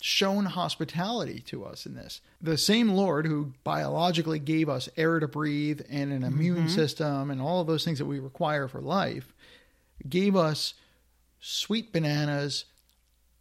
shown 0.00 0.46
hospitality 0.46 1.40
to 1.40 1.64
us 1.64 1.84
in 1.86 1.94
this. 1.94 2.20
The 2.40 2.56
same 2.56 2.88
Lord 2.90 3.26
who 3.26 3.52
biologically 3.64 4.38
gave 4.38 4.68
us 4.68 4.88
air 4.96 5.20
to 5.20 5.28
breathe 5.28 5.80
and 5.90 6.12
an 6.12 6.22
immune 6.22 6.68
system 6.68 7.30
and 7.30 7.40
all 7.40 7.60
of 7.60 7.66
those 7.66 7.84
things 7.84 7.98
that 7.98 8.06
we 8.06 8.18
require 8.20 8.68
for 8.68 8.80
life 8.80 9.34
gave 10.08 10.36
us 10.36 10.74
sweet 11.40 11.92
bananas, 11.92 12.64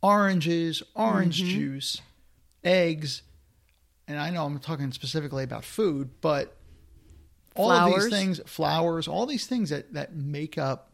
oranges, 0.01 0.83
orange 0.95 1.41
mm-hmm. 1.41 1.51
juice, 1.51 2.01
eggs, 2.63 3.23
and 4.07 4.17
I 4.17 4.29
know 4.29 4.45
I'm 4.45 4.59
talking 4.59 4.91
specifically 4.91 5.43
about 5.43 5.65
food, 5.65 6.09
but 6.21 6.55
all 7.55 7.71
of 7.71 7.93
these 7.93 8.09
things, 8.09 8.39
flowers, 8.45 9.07
all 9.07 9.25
these 9.25 9.47
things 9.47 9.69
that, 9.69 9.93
that 9.93 10.15
make 10.15 10.57
up 10.57 10.91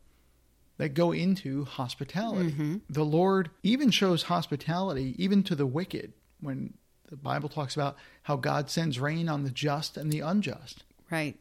that 0.77 0.89
go 0.95 1.11
into 1.11 1.65
hospitality. 1.65 2.51
Mm-hmm. 2.51 2.77
The 2.89 3.05
Lord 3.05 3.51
even 3.61 3.91
shows 3.91 4.23
hospitality 4.23 5.13
even 5.17 5.43
to 5.43 5.55
the 5.55 5.67
wicked 5.67 6.13
when 6.39 6.73
the 7.09 7.15
Bible 7.15 7.49
talks 7.49 7.75
about 7.75 7.95
how 8.23 8.37
God 8.37 8.69
sends 8.69 8.99
rain 8.99 9.29
on 9.29 9.43
the 9.43 9.51
just 9.51 9.97
and 9.97 10.11
the 10.11 10.21
unjust. 10.21 10.83
Right. 11.11 11.37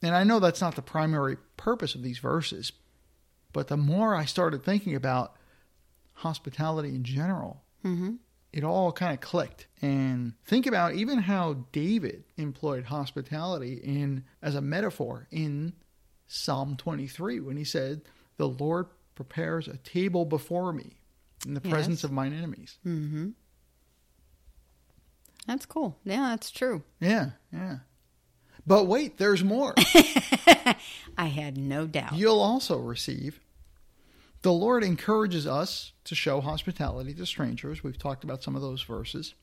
And 0.00 0.14
I 0.14 0.22
know 0.22 0.38
that's 0.38 0.60
not 0.60 0.76
the 0.76 0.82
primary 0.82 1.38
purpose 1.56 1.94
of 1.94 2.02
these 2.02 2.18
verses, 2.18 2.70
but 3.52 3.68
the 3.68 3.76
more 3.76 4.14
I 4.14 4.26
started 4.26 4.62
thinking 4.62 4.94
about 4.94 5.34
hospitality 6.16 6.90
in 6.90 7.04
general, 7.04 7.62
Mm-hmm. 7.84 8.14
it 8.52 8.64
all 8.64 8.90
kind 8.92 9.14
of 9.14 9.20
clicked. 9.20 9.66
And 9.80 10.32
think 10.44 10.66
about 10.66 10.94
even 10.94 11.18
how 11.18 11.66
David 11.72 12.24
employed 12.36 12.84
hospitality 12.86 13.74
in 13.74 14.24
as 14.42 14.54
a 14.56 14.60
metaphor 14.60 15.28
in 15.30 15.72
Psalm 16.26 16.76
23 16.76 17.38
when 17.40 17.56
he 17.56 17.64
said, 17.64 18.02
"The 18.38 18.48
Lord 18.48 18.86
prepares 19.14 19.68
a 19.68 19.76
table 19.78 20.24
before 20.24 20.72
me 20.72 20.98
in 21.46 21.54
the 21.54 21.60
Yes. 21.62 21.70
presence 21.72 22.02
of 22.04 22.10
mine 22.12 22.32
enemies." 22.32 22.78
Mm-hmm. 22.84 23.30
That's 25.46 25.66
cool. 25.66 25.96
Yeah, 26.04 26.30
that's 26.30 26.50
true. 26.50 26.82
Yeah, 27.00 27.30
yeah. 27.52 27.78
But 28.66 28.84
wait, 28.88 29.16
there's 29.18 29.44
more. 29.44 29.74
I 31.16 31.26
had 31.26 31.56
no 31.56 31.86
doubt. 31.86 32.14
You'll 32.14 32.40
also 32.40 32.78
receive. 32.78 33.38
The 34.42 34.52
Lord 34.52 34.84
encourages 34.84 35.46
us 35.46 35.92
to 36.04 36.14
show 36.14 36.40
hospitality 36.40 37.14
to 37.14 37.26
strangers. 37.26 37.82
We've 37.82 37.98
talked 37.98 38.22
about 38.22 38.42
some 38.42 38.54
of 38.54 38.62
those 38.62 38.82
verses. 38.82 39.34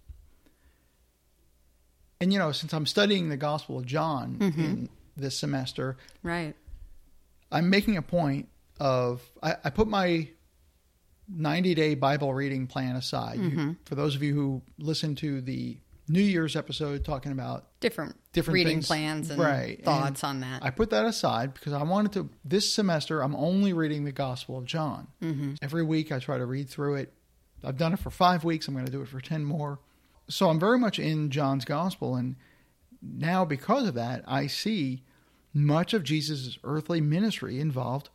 And, 2.22 2.32
you 2.32 2.40
know, 2.40 2.52
since 2.52 2.74
I'm 2.74 2.86
studying 2.86 3.30
the 3.30 3.38
Gospel 3.38 3.78
of 3.78 3.86
John 3.86 4.38
in 4.40 4.52
mm-hmm. 4.52 4.86
this 5.18 5.38
semester, 5.38 5.98
Right. 6.22 6.56
I'm 7.52 7.70
making 7.70 7.98
a 7.98 8.02
point 8.02 8.48
of, 8.80 9.22
I, 9.42 9.58
I 9.64 9.70
put 9.70 9.88
my 9.88 10.30
90 11.28 11.76
day 11.76 11.96
Bible 11.96 12.34
reading 12.34 12.68
plan 12.68 12.96
aside. 12.96 13.40
You- 13.40 13.50
mm-hmm. 13.50 13.72
for 13.86 13.96
those 13.96 14.16
of 14.16 14.24
you 14.24 14.34
who 14.34 14.62
listen 14.80 15.16
to 15.16 15.42
the 15.42 15.78
New 16.08 16.22
Year's 16.22 16.56
episode 16.56 17.04
talking 17.06 17.32
about 17.32 17.68
Different, 17.80 18.16
Different 18.34 18.56
reading 18.56 18.78
things. 18.78 18.88
plans 18.88 19.30
and 19.30 19.40
Right. 19.40 19.84
thoughts 19.84 20.24
And 20.24 20.30
on 20.30 20.40
that. 20.42 20.64
I 20.64 20.70
put 20.72 20.90
that 20.90 21.06
aside 21.06 21.54
because 21.54 21.72
I 21.74 21.84
wanted 21.84 22.12
to. 22.14 22.30
This 22.44 22.72
semester, 22.74 23.22
I'm 23.22 23.36
only 23.36 23.74
reading 23.74 24.04
the 24.04 24.12
Gospel 24.12 24.58
of 24.58 24.66
John. 24.66 25.08
Mm-hmm. 25.22 25.54
Every 25.62 25.84
week, 25.84 26.12
I 26.12 26.20
try 26.20 26.38
to 26.38 26.46
read 26.46 26.70
through 26.70 26.96
it. 26.96 27.14
I've 27.64 27.78
done 27.78 27.94
it 27.94 28.00
for 28.00 28.10
five 28.10 28.44
weeks. 28.44 28.68
I'm 28.68 28.74
going 28.74 28.86
to 28.86 28.92
do 28.92 29.02
it 29.02 29.08
for 29.08 29.22
10 29.22 29.46
more. 29.46 29.80
So 30.28 30.50
I'm 30.50 30.60
very 30.60 30.78
much 30.78 31.00
in 31.00 31.30
John's 31.30 31.64
Gospel. 31.64 32.16
And 32.16 32.36
now, 33.02 33.46
because 33.46 33.88
of 33.88 33.94
that, 33.94 34.24
I 34.28 34.48
see 34.48 35.04
much 35.54 35.94
of 35.94 36.04
Jesus' 36.04 36.58
earthly 36.64 37.00
ministry 37.02 37.60
involved 37.60 38.10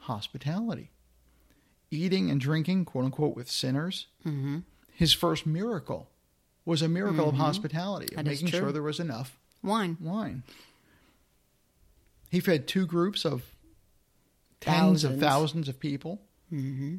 hospitality, 0.00 0.90
eating 1.90 2.30
and 2.30 2.40
drinking, 2.40 2.84
quote 2.84 3.04
unquote, 3.06 3.34
with 3.34 3.50
sinners. 3.50 4.06
mm-hmm. 4.24 4.58
His 4.92 5.12
first 5.12 5.44
miracle 5.46 6.08
was 6.64 6.82
a 6.82 6.88
miracle 6.88 7.28
of 7.28 7.34
hospitality, 7.34 8.14
of 8.16 8.24
making 8.24 8.48
sure 8.48 8.70
there 8.70 8.82
was 8.82 9.00
enough 9.00 9.38
Wine. 9.64 9.96
wine. 10.00 10.42
He 12.30 12.40
fed 12.40 12.66
two 12.68 12.86
groups 12.86 13.24
of 13.24 13.42
tens 14.60 15.04
of 15.04 15.12
Thousands. 15.12 15.22
thousands 15.22 15.68
of 15.68 15.80
people. 15.80 16.20
Mm-hmm. 16.52 16.96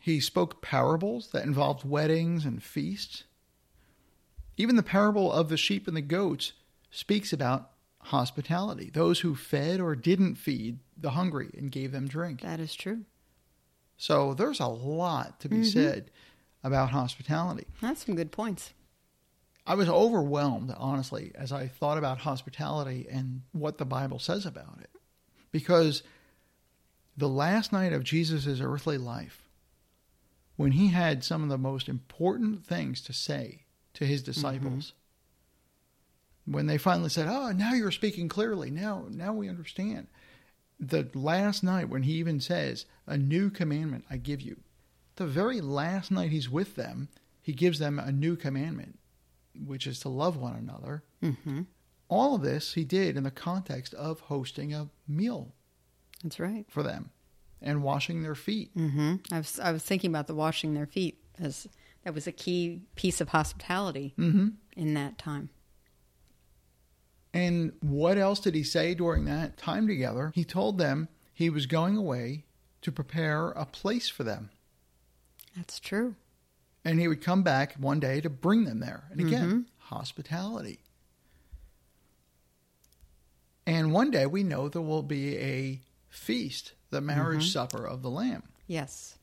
He 0.00 0.20
spoke 0.20 0.62
parables 0.62 1.28
that 1.32 1.44
involved 1.44 1.88
weddings 1.88 2.44
and 2.44 2.62
feasts. 2.62 3.24
Even 4.56 4.76
the 4.76 4.82
parable 4.82 5.32
of 5.32 5.48
the 5.48 5.56
sheep 5.56 5.86
and 5.86 5.96
the 5.96 6.00
goats 6.02 6.52
speaks 6.90 7.32
about 7.32 7.70
hospitality, 8.04 8.90
those 8.92 9.20
who 9.20 9.34
fed 9.34 9.80
or 9.80 9.94
didn't 9.94 10.36
feed 10.36 10.78
the 10.96 11.10
hungry 11.10 11.50
and 11.56 11.70
gave 11.70 11.92
them 11.92 12.08
drink. 12.08 12.40
That 12.40 12.60
is 12.60 12.74
true. 12.74 13.04
So 13.96 14.32
there's 14.32 14.60
a 14.60 14.66
lot 14.66 15.40
to 15.40 15.48
be 15.50 15.62
said 15.64 16.10
about 16.64 16.90
hospitality. 16.90 17.66
That's 17.82 18.06
some 18.06 18.14
good 18.16 18.32
points. 18.32 18.72
I 19.70 19.74
was 19.74 19.88
overwhelmed, 19.88 20.74
honestly, 20.76 21.30
as 21.36 21.52
I 21.52 21.68
thought 21.68 21.96
about 21.96 22.18
hospitality 22.18 23.06
and 23.08 23.42
what 23.52 23.78
the 23.78 23.84
Bible 23.84 24.18
says 24.18 24.44
about 24.44 24.80
it. 24.80 24.90
Because 25.52 26.02
the 27.16 27.28
last 27.28 27.72
night 27.72 27.92
of 27.92 28.02
Jesus' 28.02 28.60
earthly 28.60 28.98
life, 28.98 29.48
when 30.56 30.72
he 30.72 30.88
had 30.88 31.22
some 31.22 31.44
of 31.44 31.50
the 31.50 31.56
most 31.56 31.88
important 31.88 32.66
things 32.66 33.00
to 33.02 33.12
say 33.12 33.62
to 33.94 34.04
his 34.04 34.22
mm-hmm. 34.22 34.32
disciples, 34.32 34.92
when 36.46 36.66
they 36.66 36.76
finally 36.76 37.08
said, 37.08 37.28
"Oh, 37.28 37.52
now 37.52 37.72
you're 37.72 37.92
speaking 37.92 38.28
clearly. 38.28 38.72
Now, 38.72 39.06
now 39.08 39.32
we 39.32 39.48
understand." 39.48 40.08
The 40.80 41.08
last 41.14 41.62
night 41.62 41.88
when 41.88 42.02
he 42.02 42.14
even 42.14 42.40
says, 42.40 42.86
"A 43.06 43.16
new 43.16 43.50
commandment 43.50 44.04
I 44.10 44.16
give 44.16 44.40
you," 44.40 44.62
the 45.14 45.28
very 45.28 45.60
last 45.60 46.10
night 46.10 46.32
he's 46.32 46.50
with 46.50 46.74
them, 46.74 47.08
he 47.40 47.52
gives 47.52 47.78
them 47.78 48.00
a 48.00 48.10
new 48.10 48.34
commandment, 48.34 48.98
which 49.54 49.86
is 49.86 50.00
to 50.00 50.08
love 50.08 50.36
one 50.36 50.54
another. 50.56 51.02
Mm-hmm. 51.22 51.62
All 52.08 52.34
of 52.34 52.42
this 52.42 52.74
he 52.74 52.84
did 52.84 53.16
in 53.16 53.22
the 53.24 53.30
context 53.30 53.94
of 53.94 54.20
hosting 54.20 54.74
a 54.74 54.88
meal 55.06 55.54
That's 56.22 56.40
right. 56.40 56.66
for 56.68 56.82
them 56.82 57.10
and 57.62 57.82
washing 57.82 58.22
their 58.22 58.34
feet. 58.34 58.76
Mm-hmm. 58.76 59.16
I 59.32 59.38
was 59.38 59.60
I 59.60 59.70
was 59.72 59.82
thinking 59.84 60.10
about 60.10 60.26
the 60.26 60.34
washing 60.34 60.74
their 60.74 60.86
feet 60.86 61.18
as 61.38 61.66
that 62.04 62.14
was 62.14 62.26
a 62.26 62.32
key 62.32 62.80
piece 62.96 63.20
of 63.20 63.28
hospitality 63.28 64.14
Mm-hmm. 64.18 64.48
in 64.76 64.94
that 64.94 65.18
time. 65.18 65.50
And 67.32 67.72
what 67.80 68.18
else 68.18 68.40
did 68.40 68.54
he 68.54 68.64
say 68.64 68.94
during 68.94 69.24
that 69.26 69.56
time 69.56 69.86
together? 69.86 70.32
He 70.34 70.44
told 70.44 70.78
them 70.78 71.08
he 71.32 71.48
was 71.48 71.66
going 71.66 71.96
away 71.96 72.44
to 72.82 72.90
prepare 72.90 73.50
a 73.50 73.66
place 73.66 74.08
for 74.08 74.24
them. 74.24 74.50
That's 75.56 75.78
true. 75.78 76.16
And 76.84 76.98
he 76.98 77.08
would 77.08 77.22
come 77.22 77.42
back 77.42 77.74
one 77.74 78.00
day 78.00 78.20
to 78.20 78.30
bring 78.30 78.64
them 78.64 78.80
there. 78.80 79.04
And 79.10 79.20
again, 79.20 79.48
mm-hmm. 79.48 79.60
hospitality. 79.94 80.80
And 83.66 83.92
one 83.92 84.10
day 84.10 84.26
we 84.26 84.42
know 84.42 84.68
there 84.68 84.82
will 84.82 85.02
be 85.02 85.36
a 85.38 85.80
feast, 86.08 86.72
the 86.90 87.00
marriage 87.00 87.42
mm-hmm. 87.42 87.50
supper 87.50 87.86
of 87.86 88.02
the 88.02 88.10
Lamb. 88.10 88.44
Yes. 88.66 89.18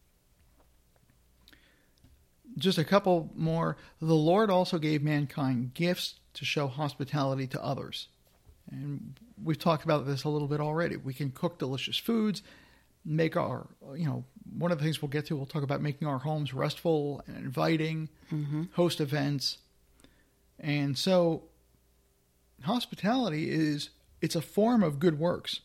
Just 2.58 2.78
a 2.78 2.86
couple 2.86 3.32
more. 3.36 3.78
The 4.00 4.14
Lord 4.14 4.50
also 4.50 4.78
gave 4.78 5.04
mankind 5.04 5.74
gifts 5.74 6.16
to 6.34 6.46
show 6.46 6.68
hospitality 6.68 7.48
to 7.48 7.64
others. 7.64 8.08
And 8.70 9.20
we've 9.44 9.60
talked 9.60 9.84
about 9.84 10.06
this 10.06 10.24
a 10.24 10.30
little 10.30 10.48
bit 10.48 10.60
already. 10.60 10.98
We 10.98 11.14
can 11.14 11.32
cook 11.32 11.58
delicious 11.58 11.98
foods, 11.98 12.42
make 13.04 13.36
our, 13.36 13.68
you 13.96 14.06
know, 14.06 14.26
one 14.56 14.72
of 14.72 14.78
the 14.78 14.84
things 14.84 15.02
we'll 15.02 15.10
get 15.10 15.26
to, 15.28 15.36
we'll 15.36 15.46
talk 15.46 15.64
about 15.64 15.82
making 15.82 16.08
our 16.08 16.20
homes 16.20 16.54
restful 16.54 17.24
and 17.28 17.38
inviting, 17.38 18.10
mm-hmm. 18.32 18.64
host 18.74 19.02
events. 19.02 19.58
And 20.60 20.98
so 20.98 21.44
hospitality 22.64 23.50
is 23.50 23.90
it's 24.22 24.36
a 24.36 24.42
form 24.42 24.84
of 24.84 25.00
good 25.00 25.20
works. 25.20 25.62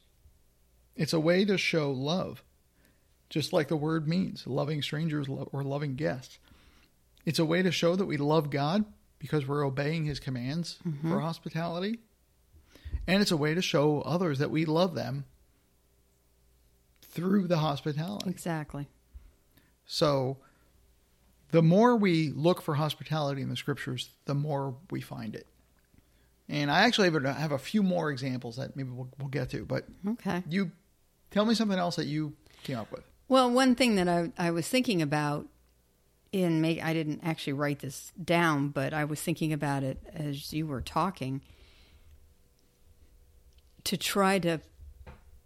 It's 0.94 1.12
a 1.12 1.20
way 1.20 1.44
to 1.44 1.56
show 1.56 1.90
love, 1.90 2.42
just 3.30 3.52
like 3.52 3.68
the 3.68 3.76
word 3.76 4.06
means, 4.06 4.46
loving 4.46 4.82
strangers 4.82 5.26
or 5.28 5.62
loving 5.62 5.94
guests. 5.94 6.38
It's 7.24 7.38
a 7.38 7.44
way 7.44 7.62
to 7.62 7.72
show 7.72 7.96
that 7.96 8.06
we 8.06 8.16
love 8.16 8.50
God 8.50 8.84
because 9.18 9.46
we're 9.46 9.64
obeying 9.64 10.04
his 10.04 10.20
commands 10.20 10.78
mm-hmm. 10.86 11.10
for 11.10 11.20
hospitality. 11.20 12.00
And 13.06 13.22
it's 13.22 13.30
a 13.30 13.36
way 13.36 13.54
to 13.54 13.62
show 13.62 14.02
others 14.02 14.38
that 14.38 14.50
we 14.50 14.64
love 14.64 14.94
them 14.94 15.24
through 17.12 17.46
the 17.46 17.58
hospitality. 17.58 18.28
Exactly. 18.30 18.88
So 19.86 20.38
the 21.50 21.62
more 21.62 21.94
we 21.96 22.30
look 22.30 22.62
for 22.62 22.74
hospitality 22.74 23.42
in 23.42 23.48
the 23.50 23.56
scriptures, 23.56 24.10
the 24.24 24.34
more 24.34 24.74
we 24.90 25.00
find 25.00 25.34
it. 25.36 25.46
And 26.48 26.70
I 26.70 26.80
actually 26.82 27.10
have 27.10 27.24
a- 27.24 27.32
have 27.34 27.52
a 27.52 27.58
few 27.58 27.82
more 27.82 28.10
examples 28.10 28.56
that 28.56 28.74
maybe 28.76 28.90
we'll, 28.90 29.08
we'll 29.18 29.28
get 29.28 29.50
to, 29.50 29.64
but 29.64 29.86
Okay. 30.06 30.42
you 30.48 30.72
tell 31.30 31.44
me 31.44 31.54
something 31.54 31.78
else 31.78 31.96
that 31.96 32.06
you 32.06 32.34
came 32.64 32.78
up 32.78 32.90
with. 32.90 33.04
Well, 33.28 33.50
one 33.50 33.74
thing 33.74 33.94
that 33.96 34.08
I, 34.08 34.32
I 34.36 34.50
was 34.50 34.66
thinking 34.68 35.00
about 35.00 35.46
in 36.32 36.60
make 36.62 36.82
I 36.82 36.92
didn't 36.94 37.20
actually 37.22 37.52
write 37.52 37.80
this 37.80 38.12
down, 38.22 38.68
but 38.68 38.92
I 38.94 39.04
was 39.04 39.20
thinking 39.20 39.52
about 39.52 39.82
it 39.82 40.02
as 40.14 40.52
you 40.52 40.66
were 40.66 40.80
talking 40.80 41.42
to 43.84 43.96
try 43.96 44.38
to 44.38 44.60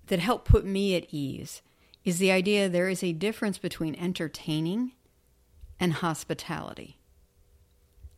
that 0.06 0.18
helped 0.18 0.46
put 0.48 0.64
me 0.64 0.94
at 0.96 1.06
ease 1.10 1.62
is 2.04 2.18
the 2.18 2.30
idea 2.30 2.68
there 2.68 2.88
is 2.88 3.02
a 3.02 3.12
difference 3.12 3.58
between 3.58 3.94
entertaining 3.96 4.92
and 5.80 5.94
hospitality. 5.94 6.98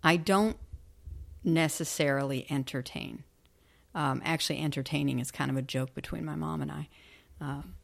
I 0.02 0.16
don't 0.16 0.56
necessarily 1.42 2.46
entertain. 2.50 3.24
Um, 3.94 4.20
actually, 4.24 4.60
entertaining 4.60 5.18
is 5.18 5.30
kind 5.30 5.50
of 5.50 5.56
a 5.56 5.62
joke 5.62 5.94
between 5.94 6.24
my 6.24 6.34
mom 6.36 6.62
and 6.62 6.70
I. 6.70 6.88
Um, 7.40 7.74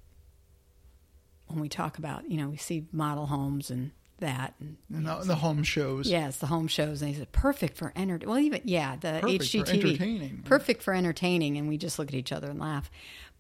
when 1.47 1.61
we 1.61 1.69
talk 1.69 1.99
about, 1.99 2.31
you 2.31 2.37
know, 2.37 2.49
we 2.49 2.57
see 2.57 2.87
model 2.93 3.27
homes 3.27 3.71
and 3.71 3.91
that, 4.21 4.55
and 4.61 4.77
And 4.95 5.07
the, 5.07 5.17
the 5.25 5.35
home 5.37 5.63
shows. 5.65 6.09
yes, 6.09 6.37
the 6.39 6.47
home 6.47 6.69
shows, 6.69 7.03
and 7.03 7.13
they 7.13 7.19
said 7.19 7.33
perfect 7.33 7.77
for 7.77 7.93
enter. 7.97 8.19
Well, 8.25 8.39
even 8.39 8.61
yeah, 8.65 8.97
the 8.97 9.19
Perfect 9.21 9.43
for 9.45 9.59
HGTV, 9.59 9.69
entertaining. 9.85 10.43
perfect 10.45 10.83
for 10.83 10.95
entertaining, 10.95 11.57
and 11.57 11.69
we 11.69 11.79
just 11.79 11.99
look 11.99 12.09
at 12.09 12.15
each 12.15 12.33
other 12.33 12.49
and 12.49 12.61
laugh. 12.61 12.91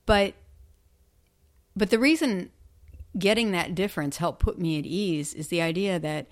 But 0.06 0.34
but 1.76 1.90
the 1.90 1.98
reason 1.98 2.50
getting 3.18 3.52
that 3.52 3.74
difference 3.74 4.16
helped 4.16 4.40
put 4.40 4.58
me 4.58 4.78
at 4.78 4.86
ease 4.86 5.34
is 5.34 5.48
the 5.48 5.62
idea 5.62 5.98
that 5.98 6.26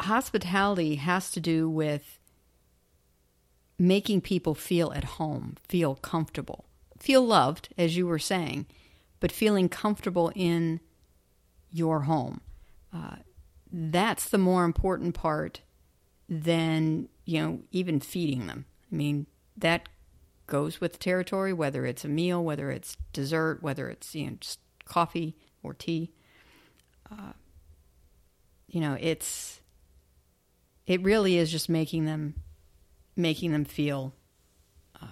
hospitality 0.00 0.96
has 0.96 1.30
to 1.30 1.40
do 1.40 1.68
with 1.68 2.18
making 3.78 4.20
people 4.20 4.54
feel 4.54 4.92
at 4.92 5.04
home, 5.04 5.56
feel 5.68 5.94
comfortable, 5.96 6.64
feel 6.98 7.24
loved, 7.24 7.68
as 7.76 7.96
you 7.96 8.06
were 8.06 8.18
saying, 8.18 8.66
but 9.20 9.32
feeling 9.32 9.68
comfortable 9.68 10.32
in 10.34 10.80
your 11.70 12.02
home. 12.02 12.40
Uh, 12.92 13.16
that's 13.72 14.28
the 14.28 14.38
more 14.38 14.64
important 14.64 15.14
part 15.14 15.62
than 16.28 17.08
you 17.24 17.40
know 17.40 17.60
even 17.70 18.00
feeding 18.00 18.46
them. 18.46 18.66
I 18.90 18.94
mean 18.94 19.26
that 19.56 19.88
goes 20.46 20.80
with 20.80 20.92
the 20.94 20.98
territory, 20.98 21.52
whether 21.52 21.86
it's 21.86 22.04
a 22.04 22.08
meal, 22.08 22.42
whether 22.42 22.70
it's 22.70 22.96
dessert, 23.12 23.62
whether 23.62 23.88
it's 23.88 24.14
you 24.14 24.30
know 24.30 24.36
just 24.40 24.60
coffee 24.84 25.36
or 25.62 25.74
tea. 25.74 26.12
Uh, 27.10 27.32
you 28.68 28.80
know, 28.80 28.96
it's 29.00 29.60
it 30.86 31.02
really 31.02 31.36
is 31.36 31.50
just 31.50 31.68
making 31.68 32.04
them 32.04 32.34
making 33.16 33.52
them 33.52 33.64
feel 33.64 34.14
uh, 35.00 35.06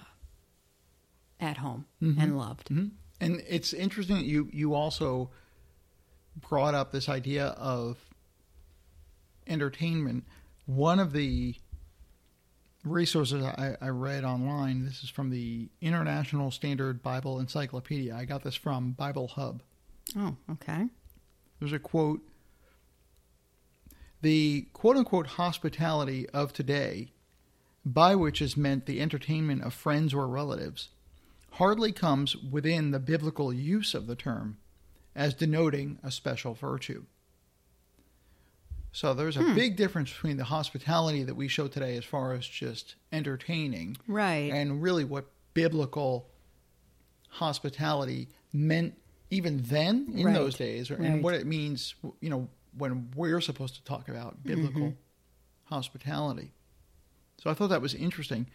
at 1.39 1.59
home 1.59 1.87
and 2.01 2.37
loved. 2.39 2.69
Mhm. 2.71 2.91
And 3.21 3.43
it's 3.47 3.73
interesting 3.73 4.17
that 4.17 4.25
you 4.25 4.49
you 4.53 4.75
also 4.75 5.31
brought 6.37 6.75
up 6.75 6.91
this 6.93 7.09
idea 7.09 7.49
of 7.49 7.99
entertainment. 9.47 10.25
One 10.67 10.99
of 10.99 11.13
the 11.13 11.55
resources 12.85 13.43
I, 13.45 13.77
I 13.81 13.89
read 13.89 14.25
online, 14.25 14.85
this 14.85 15.03
is 15.03 15.11
from 15.11 15.31
the 15.31 15.69
International 15.81 16.51
Standard 16.51 17.03
Bible 17.03 17.39
Encyclopedia. 17.41 18.15
I 18.15 18.25
got 18.25 18.43
this 18.43 18.55
from 18.55 18.93
Bible 18.93 19.29
Hub. 19.29 19.63
Oh, 20.17 20.37
okay. 20.53 20.87
There's 21.59 21.73
a 21.73 21.79
quote 21.79 22.21
The 24.23 24.69
quote 24.73 24.97
unquote 24.97 25.27
hospitality 25.29 26.29
of 26.31 26.53
today, 26.53 27.13
by 27.85 28.15
which 28.15 28.41
is 28.43 28.57
meant 28.57 28.87
the 28.87 29.01
entertainment 29.01 29.63
of 29.63 29.75
friends 29.75 30.13
or 30.15 30.27
relatives, 30.27 30.89
hardly 31.53 31.93
comes 31.93 32.37
within 32.37 32.91
the 32.91 32.99
biblical 32.99 33.53
use 33.53 33.95
of 33.95 34.07
the 34.07 34.17
term 34.17 34.59
as 35.15 35.35
denoting 35.35 35.99
a 36.03 36.11
special 36.11 36.55
virtue. 36.55 37.05
So 38.93 39.15
there's 39.15 39.37
a 39.37 39.43
big 39.55 39.77
difference 39.77 40.11
between 40.13 40.37
the 40.37 40.45
hospitality 40.45 41.23
that 41.23 41.35
we 41.37 41.47
show 41.49 41.69
today 41.69 41.97
as 41.97 42.05
far 42.05 42.33
as 42.33 42.47
just 42.47 42.97
entertaining 43.13 43.97
Right. 44.09 44.53
and 44.53 44.83
really 44.83 45.05
what 45.05 45.27
biblical 45.55 46.29
hospitality 47.29 48.29
meant 48.53 48.95
even 49.31 49.63
then 49.63 50.13
in 50.15 50.27
Right. 50.27 50.35
those 50.35 50.57
days 50.57 50.91
or, 50.91 50.97
Right. 50.97 51.07
and 51.07 51.23
what 51.23 51.35
it 51.35 51.47
means 51.47 51.95
you 52.21 52.29
know 52.29 52.49
when 52.77 53.11
we're 53.15 53.41
supposed 53.41 53.77
to 53.77 53.85
talk 53.85 54.09
about 54.09 54.43
biblical 54.43 54.81
Mm-hmm. 54.83 55.75
hospitality 55.75 56.53
so 57.41 57.49
i 57.51 57.55
thought 57.55 57.69
that 57.69 57.81
was 57.81 57.95
interesting 57.95 58.47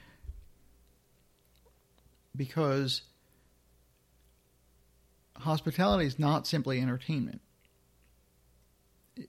because 2.36 3.04
hospitality 5.38 6.06
is 6.06 6.20
not 6.20 6.46
simply 6.48 6.82
entertainment 6.82 7.42
you 9.16 9.28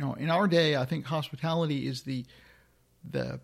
know 0.00 0.14
in 0.14 0.30
our 0.30 0.46
day 0.46 0.76
i 0.76 0.84
think 0.84 1.04
hospitality 1.04 1.86
is 1.86 2.02
the 2.02 2.24
the 3.08 3.40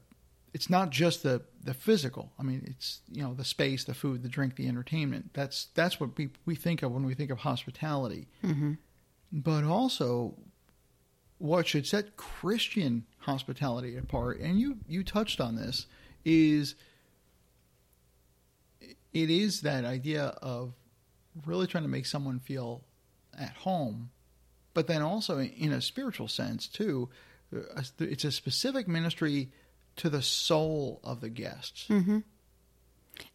it's 0.54 0.70
not 0.70 0.90
just 0.90 1.22
the 1.22 1.42
the 1.62 1.74
physical. 1.74 2.32
I 2.38 2.42
mean, 2.42 2.64
it's 2.66 3.00
you 3.10 3.22
know 3.22 3.34
the 3.34 3.44
space, 3.44 3.84
the 3.84 3.94
food, 3.94 4.22
the 4.22 4.28
drink, 4.28 4.56
the 4.56 4.68
entertainment. 4.68 5.30
That's 5.34 5.68
that's 5.74 6.00
what 6.00 6.16
we 6.16 6.30
we 6.46 6.54
think 6.54 6.82
of 6.82 6.92
when 6.92 7.04
we 7.04 7.14
think 7.14 7.30
of 7.30 7.38
hospitality. 7.38 8.28
Mm-hmm. 8.44 8.74
But 9.32 9.64
also, 9.64 10.34
what 11.38 11.66
should 11.66 11.86
set 11.86 12.16
Christian 12.16 13.04
hospitality 13.18 13.96
apart, 13.96 14.40
and 14.40 14.58
you 14.58 14.78
you 14.88 15.04
touched 15.04 15.40
on 15.40 15.56
this, 15.56 15.86
is 16.24 16.74
it 18.80 19.30
is 19.30 19.60
that 19.62 19.84
idea 19.84 20.36
of 20.42 20.72
really 21.46 21.66
trying 21.66 21.84
to 21.84 21.88
make 21.88 22.06
someone 22.06 22.40
feel 22.40 22.82
at 23.38 23.54
home, 23.58 24.10
but 24.78 24.86
then 24.86 25.02
also 25.02 25.40
in 25.40 25.72
a 25.72 25.82
spiritual 25.82 26.28
sense 26.28 26.68
too. 26.68 27.08
uh, 27.52 27.82
It's 27.98 28.24
a 28.24 28.30
specific 28.30 28.86
ministry 28.86 29.50
to 29.96 30.08
the 30.08 30.22
soul 30.22 31.00
of 31.02 31.20
the 31.20 31.28
guests. 31.28 31.88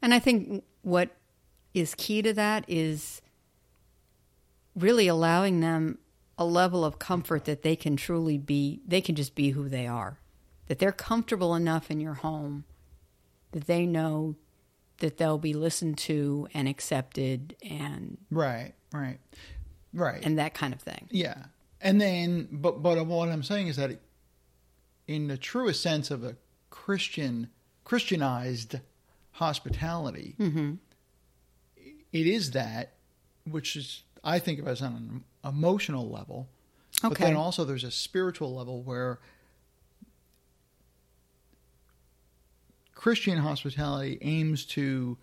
And 0.01 0.13
I 0.13 0.19
think 0.19 0.63
what 0.83 1.09
is 1.73 1.95
key 1.95 2.21
to 2.21 2.31
that 2.31 2.63
is 2.69 3.21
really 4.73 5.09
allowing 5.09 5.59
them 5.59 5.97
a 6.37 6.45
level 6.45 6.85
of 6.85 6.97
comfort 6.97 7.43
that 7.43 7.61
they 7.61 7.75
can 7.75 7.97
truly 7.97 8.37
be, 8.37 8.79
they 8.87 9.01
can 9.01 9.15
just 9.15 9.35
be 9.35 9.49
who 9.49 9.67
they 9.67 9.85
are. 9.85 10.19
That 10.67 10.79
they're 10.79 10.93
comfortable 10.93 11.55
enough 11.55 11.91
in 11.91 11.99
your 11.99 12.13
home 12.13 12.63
that 13.51 13.67
they 13.67 13.85
know 13.85 14.37
that 14.99 15.17
they'll 15.17 15.37
be 15.37 15.53
listened 15.53 15.97
to 15.97 16.47
and 16.53 16.69
accepted 16.69 17.57
and 17.69 18.17
Right, 18.31 18.75
right, 18.93 19.19
right. 19.93 20.25
and 20.25 20.37
that 20.39 20.53
kind 20.53 20.73
of 20.73 20.81
thing. 20.81 21.07
Yeah, 21.11 21.35
and 21.81 21.99
then, 22.01 22.47
but 22.51 22.81
but 22.81 23.05
what 23.05 23.29
I'm 23.29 23.43
saying 23.43 23.67
is 23.67 23.75
that, 23.77 23.91
it, 23.91 24.01
in 25.07 25.27
the 25.27 25.37
truest 25.37 25.81
sense 25.81 26.11
of 26.11 26.23
a 26.23 26.35
Christian 26.69 27.49
Christianized 27.83 28.79
hospitality, 29.33 30.35
Mm-hmm. 30.39 30.73
it 32.11 32.27
is 32.27 32.51
that 32.51 32.93
which 33.49 33.75
is 33.75 34.03
I 34.23 34.39
think 34.39 34.59
of 34.59 34.67
as 34.67 34.81
on 34.81 34.93
an 34.95 35.23
emotional 35.43 36.09
level, 36.09 36.47
but 37.01 37.17
then 37.17 37.35
also 37.35 37.65
there's 37.65 37.83
a 37.83 37.91
spiritual 37.91 38.55
level 38.55 38.81
where 38.81 39.19
Christian 42.95 43.39
hospitality 43.39 44.17
aims 44.21 44.63
to 44.65 45.17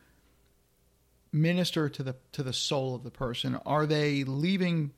minister 1.32 1.88
to 1.88 2.02
the 2.02 2.16
to 2.32 2.42
the 2.42 2.52
soul 2.52 2.94
of 2.94 3.02
the 3.02 3.10
person. 3.10 3.56
Are 3.66 3.86
they 3.86 4.24
leaving 4.24 4.92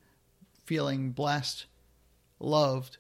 feeling 0.65 1.11
blessed, 1.11 1.67
loved, 2.41 2.99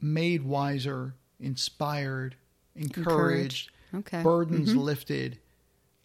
made 0.00 0.42
wiser, 0.42 1.14
inspired, 1.40 2.36
encouraged, 2.76 3.08
Encouraged. 3.08 3.70
Okay. 3.94 4.22
burdens 4.22 4.74
lifted, 4.74 5.38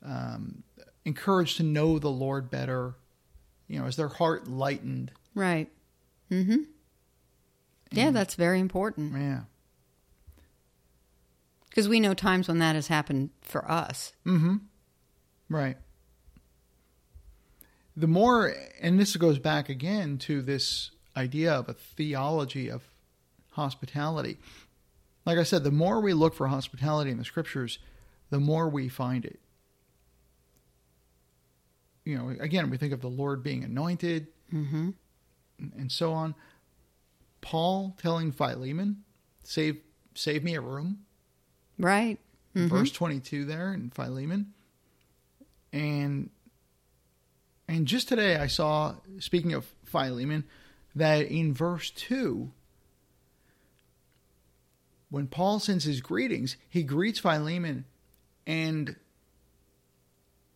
um, 0.03 0.63
encouraged 1.05 1.57
to 1.57 1.63
know 1.63 1.99
the 1.99 2.09
Lord 2.09 2.49
better? 2.49 2.95
You 3.67 3.79
know, 3.79 3.85
is 3.85 3.95
their 3.95 4.07
heart 4.07 4.47
lightened? 4.47 5.11
Right. 5.35 5.69
Mm-hmm. 6.31 6.57
Yeah, 7.91 8.11
that's 8.11 8.35
very 8.35 8.59
important 8.59 9.13
Yeah. 9.13 9.41
because 11.69 11.87
we 11.89 11.99
know 11.99 12.13
times 12.13 12.47
when 12.47 12.59
that 12.59 12.75
has 12.75 12.87
happened 12.87 13.29
for 13.41 13.69
us. 13.69 14.13
Mm-hmm. 14.25 14.57
Right. 15.49 15.77
The 17.95 18.07
more, 18.07 18.53
and 18.81 18.99
this 18.99 19.15
goes 19.17 19.39
back 19.39 19.67
again 19.69 20.17
to 20.19 20.41
this 20.41 20.91
idea 21.17 21.51
of 21.53 21.67
a 21.67 21.73
theology 21.73 22.69
of 22.69 22.83
hospitality. 23.51 24.37
Like 25.25 25.37
I 25.37 25.43
said, 25.43 25.63
the 25.63 25.71
more 25.71 25.99
we 25.99 26.13
look 26.13 26.33
for 26.33 26.47
hospitality 26.47 27.11
in 27.11 27.17
the 27.17 27.25
scriptures, 27.25 27.79
the 28.29 28.39
more 28.39 28.69
we 28.69 28.87
find 28.89 29.25
it. 29.25 29.39
You 32.05 32.17
know, 32.17 32.29
again, 32.39 32.69
we 32.69 32.77
think 32.77 32.93
of 32.93 33.01
the 33.01 33.09
Lord 33.09 33.43
being 33.43 33.63
anointed 33.63 34.27
Mm-hmm. 34.53 34.89
and 35.77 35.91
so 35.91 36.11
on. 36.11 36.33
Paul 37.41 37.95
telling 38.01 38.31
Philemon, 38.31 39.03
"Save, 39.43 39.77
save 40.15 40.43
me 40.43 40.55
a 40.55 40.61
room." 40.61 41.05
Right. 41.77 42.17
Mhm. 42.55 42.67
verse 42.67 42.91
22 42.91 43.45
there 43.45 43.71
in 43.71 43.91
Philemon. 43.91 44.53
And 45.71 46.31
and 47.69 47.85
just 47.87 48.07
today 48.09 48.35
I 48.35 48.47
saw 48.47 48.95
speaking 49.19 49.53
of 49.53 49.65
Philemon 49.85 50.43
that 50.95 51.27
in 51.27 51.53
verse 51.53 51.89
2 51.91 52.51
when 55.09 55.27
Paul 55.27 55.59
sends 55.59 55.85
his 55.85 56.01
greetings, 56.01 56.55
he 56.69 56.83
greets 56.83 57.19
Philemon 57.19 57.85
and 58.45 58.95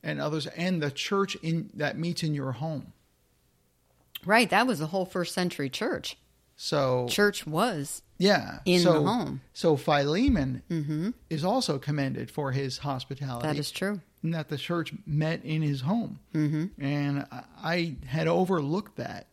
and 0.03 0.19
others 0.19 0.47
and 0.47 0.81
the 0.81 0.91
church 0.91 1.35
in 1.41 1.69
that 1.73 1.97
meets 1.97 2.23
in 2.23 2.33
your 2.33 2.51
home. 2.53 2.93
Right. 4.25 4.49
That 4.49 4.67
was 4.67 4.79
the 4.79 4.87
whole 4.87 5.05
first 5.05 5.33
century 5.33 5.69
church. 5.69 6.17
So 6.55 7.07
Church 7.09 7.47
was. 7.47 8.03
yeah, 8.19 8.59
in 8.65 8.81
so, 8.81 8.93
the 8.93 9.01
home. 9.09 9.41
So 9.53 9.75
Philemon 9.75 10.61
Mm-hmm. 10.69 11.09
is 11.29 11.43
also 11.43 11.79
commended 11.79 12.29
for 12.29 12.51
his 12.51 12.77
hospitality. 12.79 13.47
That 13.47 13.57
is 13.57 13.71
true. 13.71 14.01
That 14.31 14.49
the 14.49 14.57
church 14.57 14.93
met 15.05 15.43
in 15.43 15.61
his 15.61 15.81
home. 15.81 16.19
Mm-hmm. 16.33 16.81
And 16.83 17.27
I- 17.31 17.43
I 17.63 17.95
had 18.07 18.27
overlooked 18.27 18.95
that. 18.97 19.27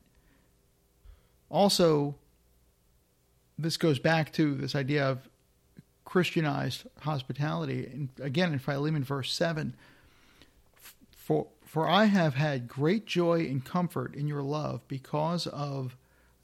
Also, 1.49 2.17
this 3.59 3.77
goes 3.77 3.99
back 3.99 4.33
to 4.35 4.55
this 4.55 4.75
idea 4.75 5.05
of 5.09 5.29
Christianized 6.05 6.85
hospitality. 7.01 7.87
And 7.87 8.09
again, 8.21 8.53
in 8.53 8.59
Philemon, 8.59 9.05
verse 9.05 9.33
7 9.33 9.75
for, 11.17 11.47
for 11.65 11.89
I 11.89 12.07
have 12.07 12.35
had 12.35 12.67
great 12.67 13.07
joy 13.07 13.41
and 13.41 13.65
comfort 13.65 14.15
in 14.15 14.27
your 14.27 14.43
love 14.43 14.81
because 14.89 15.47
of 15.47 15.97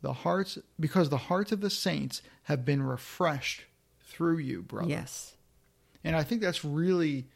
the 0.03 0.13
hearts 0.13 0.59
because 0.79 1.09
the 1.09 1.17
hearts 1.17 1.51
of 1.51 1.61
the 1.61 1.71
saints 1.71 2.23
have 2.45 2.65
been 2.65 2.83
refreshed 2.83 3.63
through 4.05 4.39
you 4.39 4.63
brother 4.63 4.89
Yes. 4.91 5.35
and 6.05 6.15
i 6.15 6.23
think 6.23 6.43
that's 6.43 6.65
really 6.65 7.27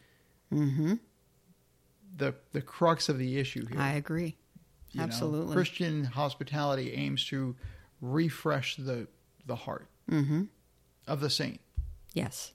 Mm-hmm. 0.53 0.95
the 2.17 2.35
the 2.53 2.61
crux 2.63 3.09
of 3.09 3.19
the 3.19 3.39
issue 3.39 3.67
here. 3.67 3.81
I 3.81 3.93
agree. 3.93 4.37
you 4.93 4.99
know. 4.99 5.05
Absolutely. 5.05 5.55
Christian 5.55 6.05
hospitality 6.05 6.93
aims 6.95 7.25
to 7.27 7.55
refresh 8.01 8.77
the 8.77 9.07
the 9.47 9.57
heart 9.57 9.87
Mm-hmm. 10.11 10.43
of 11.07 11.21
the 11.21 11.31
saint, 11.31 11.61
Yes. 12.15 12.53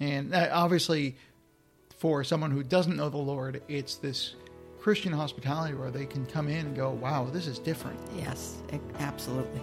and 0.00 0.34
uh, 0.34 0.48
obviously, 0.52 1.16
for 1.98 2.24
someone 2.24 2.50
who 2.50 2.62
doesn't 2.62 2.96
know 2.96 3.08
the 3.08 3.16
Lord, 3.18 3.62
it's 3.68 3.94
this 3.96 4.34
Christian 4.80 5.12
hospitality 5.12 5.74
where 5.74 5.90
they 5.90 6.06
can 6.06 6.26
come 6.26 6.48
in 6.48 6.66
and 6.66 6.76
go, 6.76 6.90
"Wow, 6.90 7.28
this 7.32 7.46
is 7.46 7.58
different." 7.58 7.98
Yes. 8.16 8.56
Absolutely. 8.98 9.60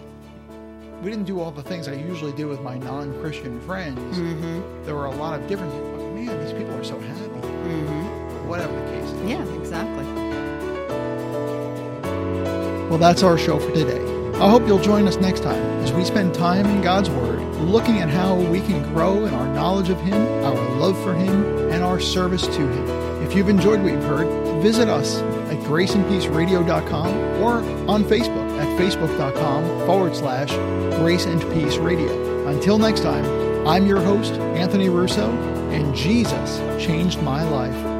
We 1.02 1.10
didn't 1.10 1.26
do 1.26 1.40
all 1.40 1.50
the 1.50 1.62
things 1.62 1.88
I 1.88 1.94
usually 1.94 2.32
do 2.32 2.48
with 2.48 2.60
my 2.62 2.78
non-Christian 2.78 3.60
friends. 3.62 3.98
Mm-hmm. 4.16 4.84
There 4.86 4.94
were 4.94 5.06
a 5.06 5.14
lot 5.16 5.38
of 5.38 5.46
differences. 5.46 6.03
Man, 6.24 6.40
these 6.42 6.52
people 6.54 6.74
are 6.74 6.84
so 6.84 6.98
happy. 6.98 7.20
Mm-hmm. 7.20 8.48
Whatever 8.48 8.72
the 8.72 8.90
case. 8.92 9.10
is. 9.10 9.30
Yeah. 9.30 9.44
Exactly. 9.58 10.04
Well, 12.88 12.98
that's 12.98 13.22
our 13.22 13.36
show 13.36 13.58
for 13.58 13.72
today. 13.72 14.00
I 14.40 14.48
hope 14.48 14.66
you'll 14.66 14.80
join 14.80 15.06
us 15.06 15.16
next 15.16 15.42
time 15.42 15.62
as 15.82 15.92
we 15.92 16.04
spend 16.04 16.34
time 16.34 16.66
in 16.66 16.80
God's 16.80 17.10
Word 17.10 17.40
looking 17.56 17.98
at 17.98 18.08
how 18.08 18.36
we 18.36 18.60
can 18.60 18.82
grow 18.92 19.24
in 19.26 19.34
our 19.34 19.46
knowledge 19.54 19.90
of 19.90 20.00
Him, 20.00 20.14
our 20.44 20.70
love 20.76 21.00
for 21.02 21.14
Him, 21.14 21.70
and 21.70 21.82
our 21.82 22.00
service 22.00 22.46
to 22.46 22.52
Him. 22.52 23.22
If 23.22 23.34
you've 23.34 23.48
enjoyed 23.48 23.82
what 23.82 23.92
you've 23.92 24.04
heard, 24.04 24.62
visit 24.62 24.88
us 24.88 25.18
at 25.18 25.58
graceandpeaceradio.com 25.60 27.42
or 27.42 27.58
on 27.88 28.04
Facebook 28.04 28.58
at 28.58 28.80
facebook.com 28.80 29.86
forward 29.86 30.16
slash 30.16 30.50
grace 30.98 31.26
and 31.26 31.40
peace 31.52 31.76
radio. 31.76 32.46
Until 32.48 32.78
next 32.78 33.00
time, 33.00 33.24
I'm 33.66 33.86
your 33.86 34.00
host, 34.00 34.34
Anthony 34.34 34.88
Russo, 34.88 35.30
and 35.74 35.92
Jesus 35.94 36.58
changed 36.80 37.20
my 37.22 37.42
life. 37.42 37.93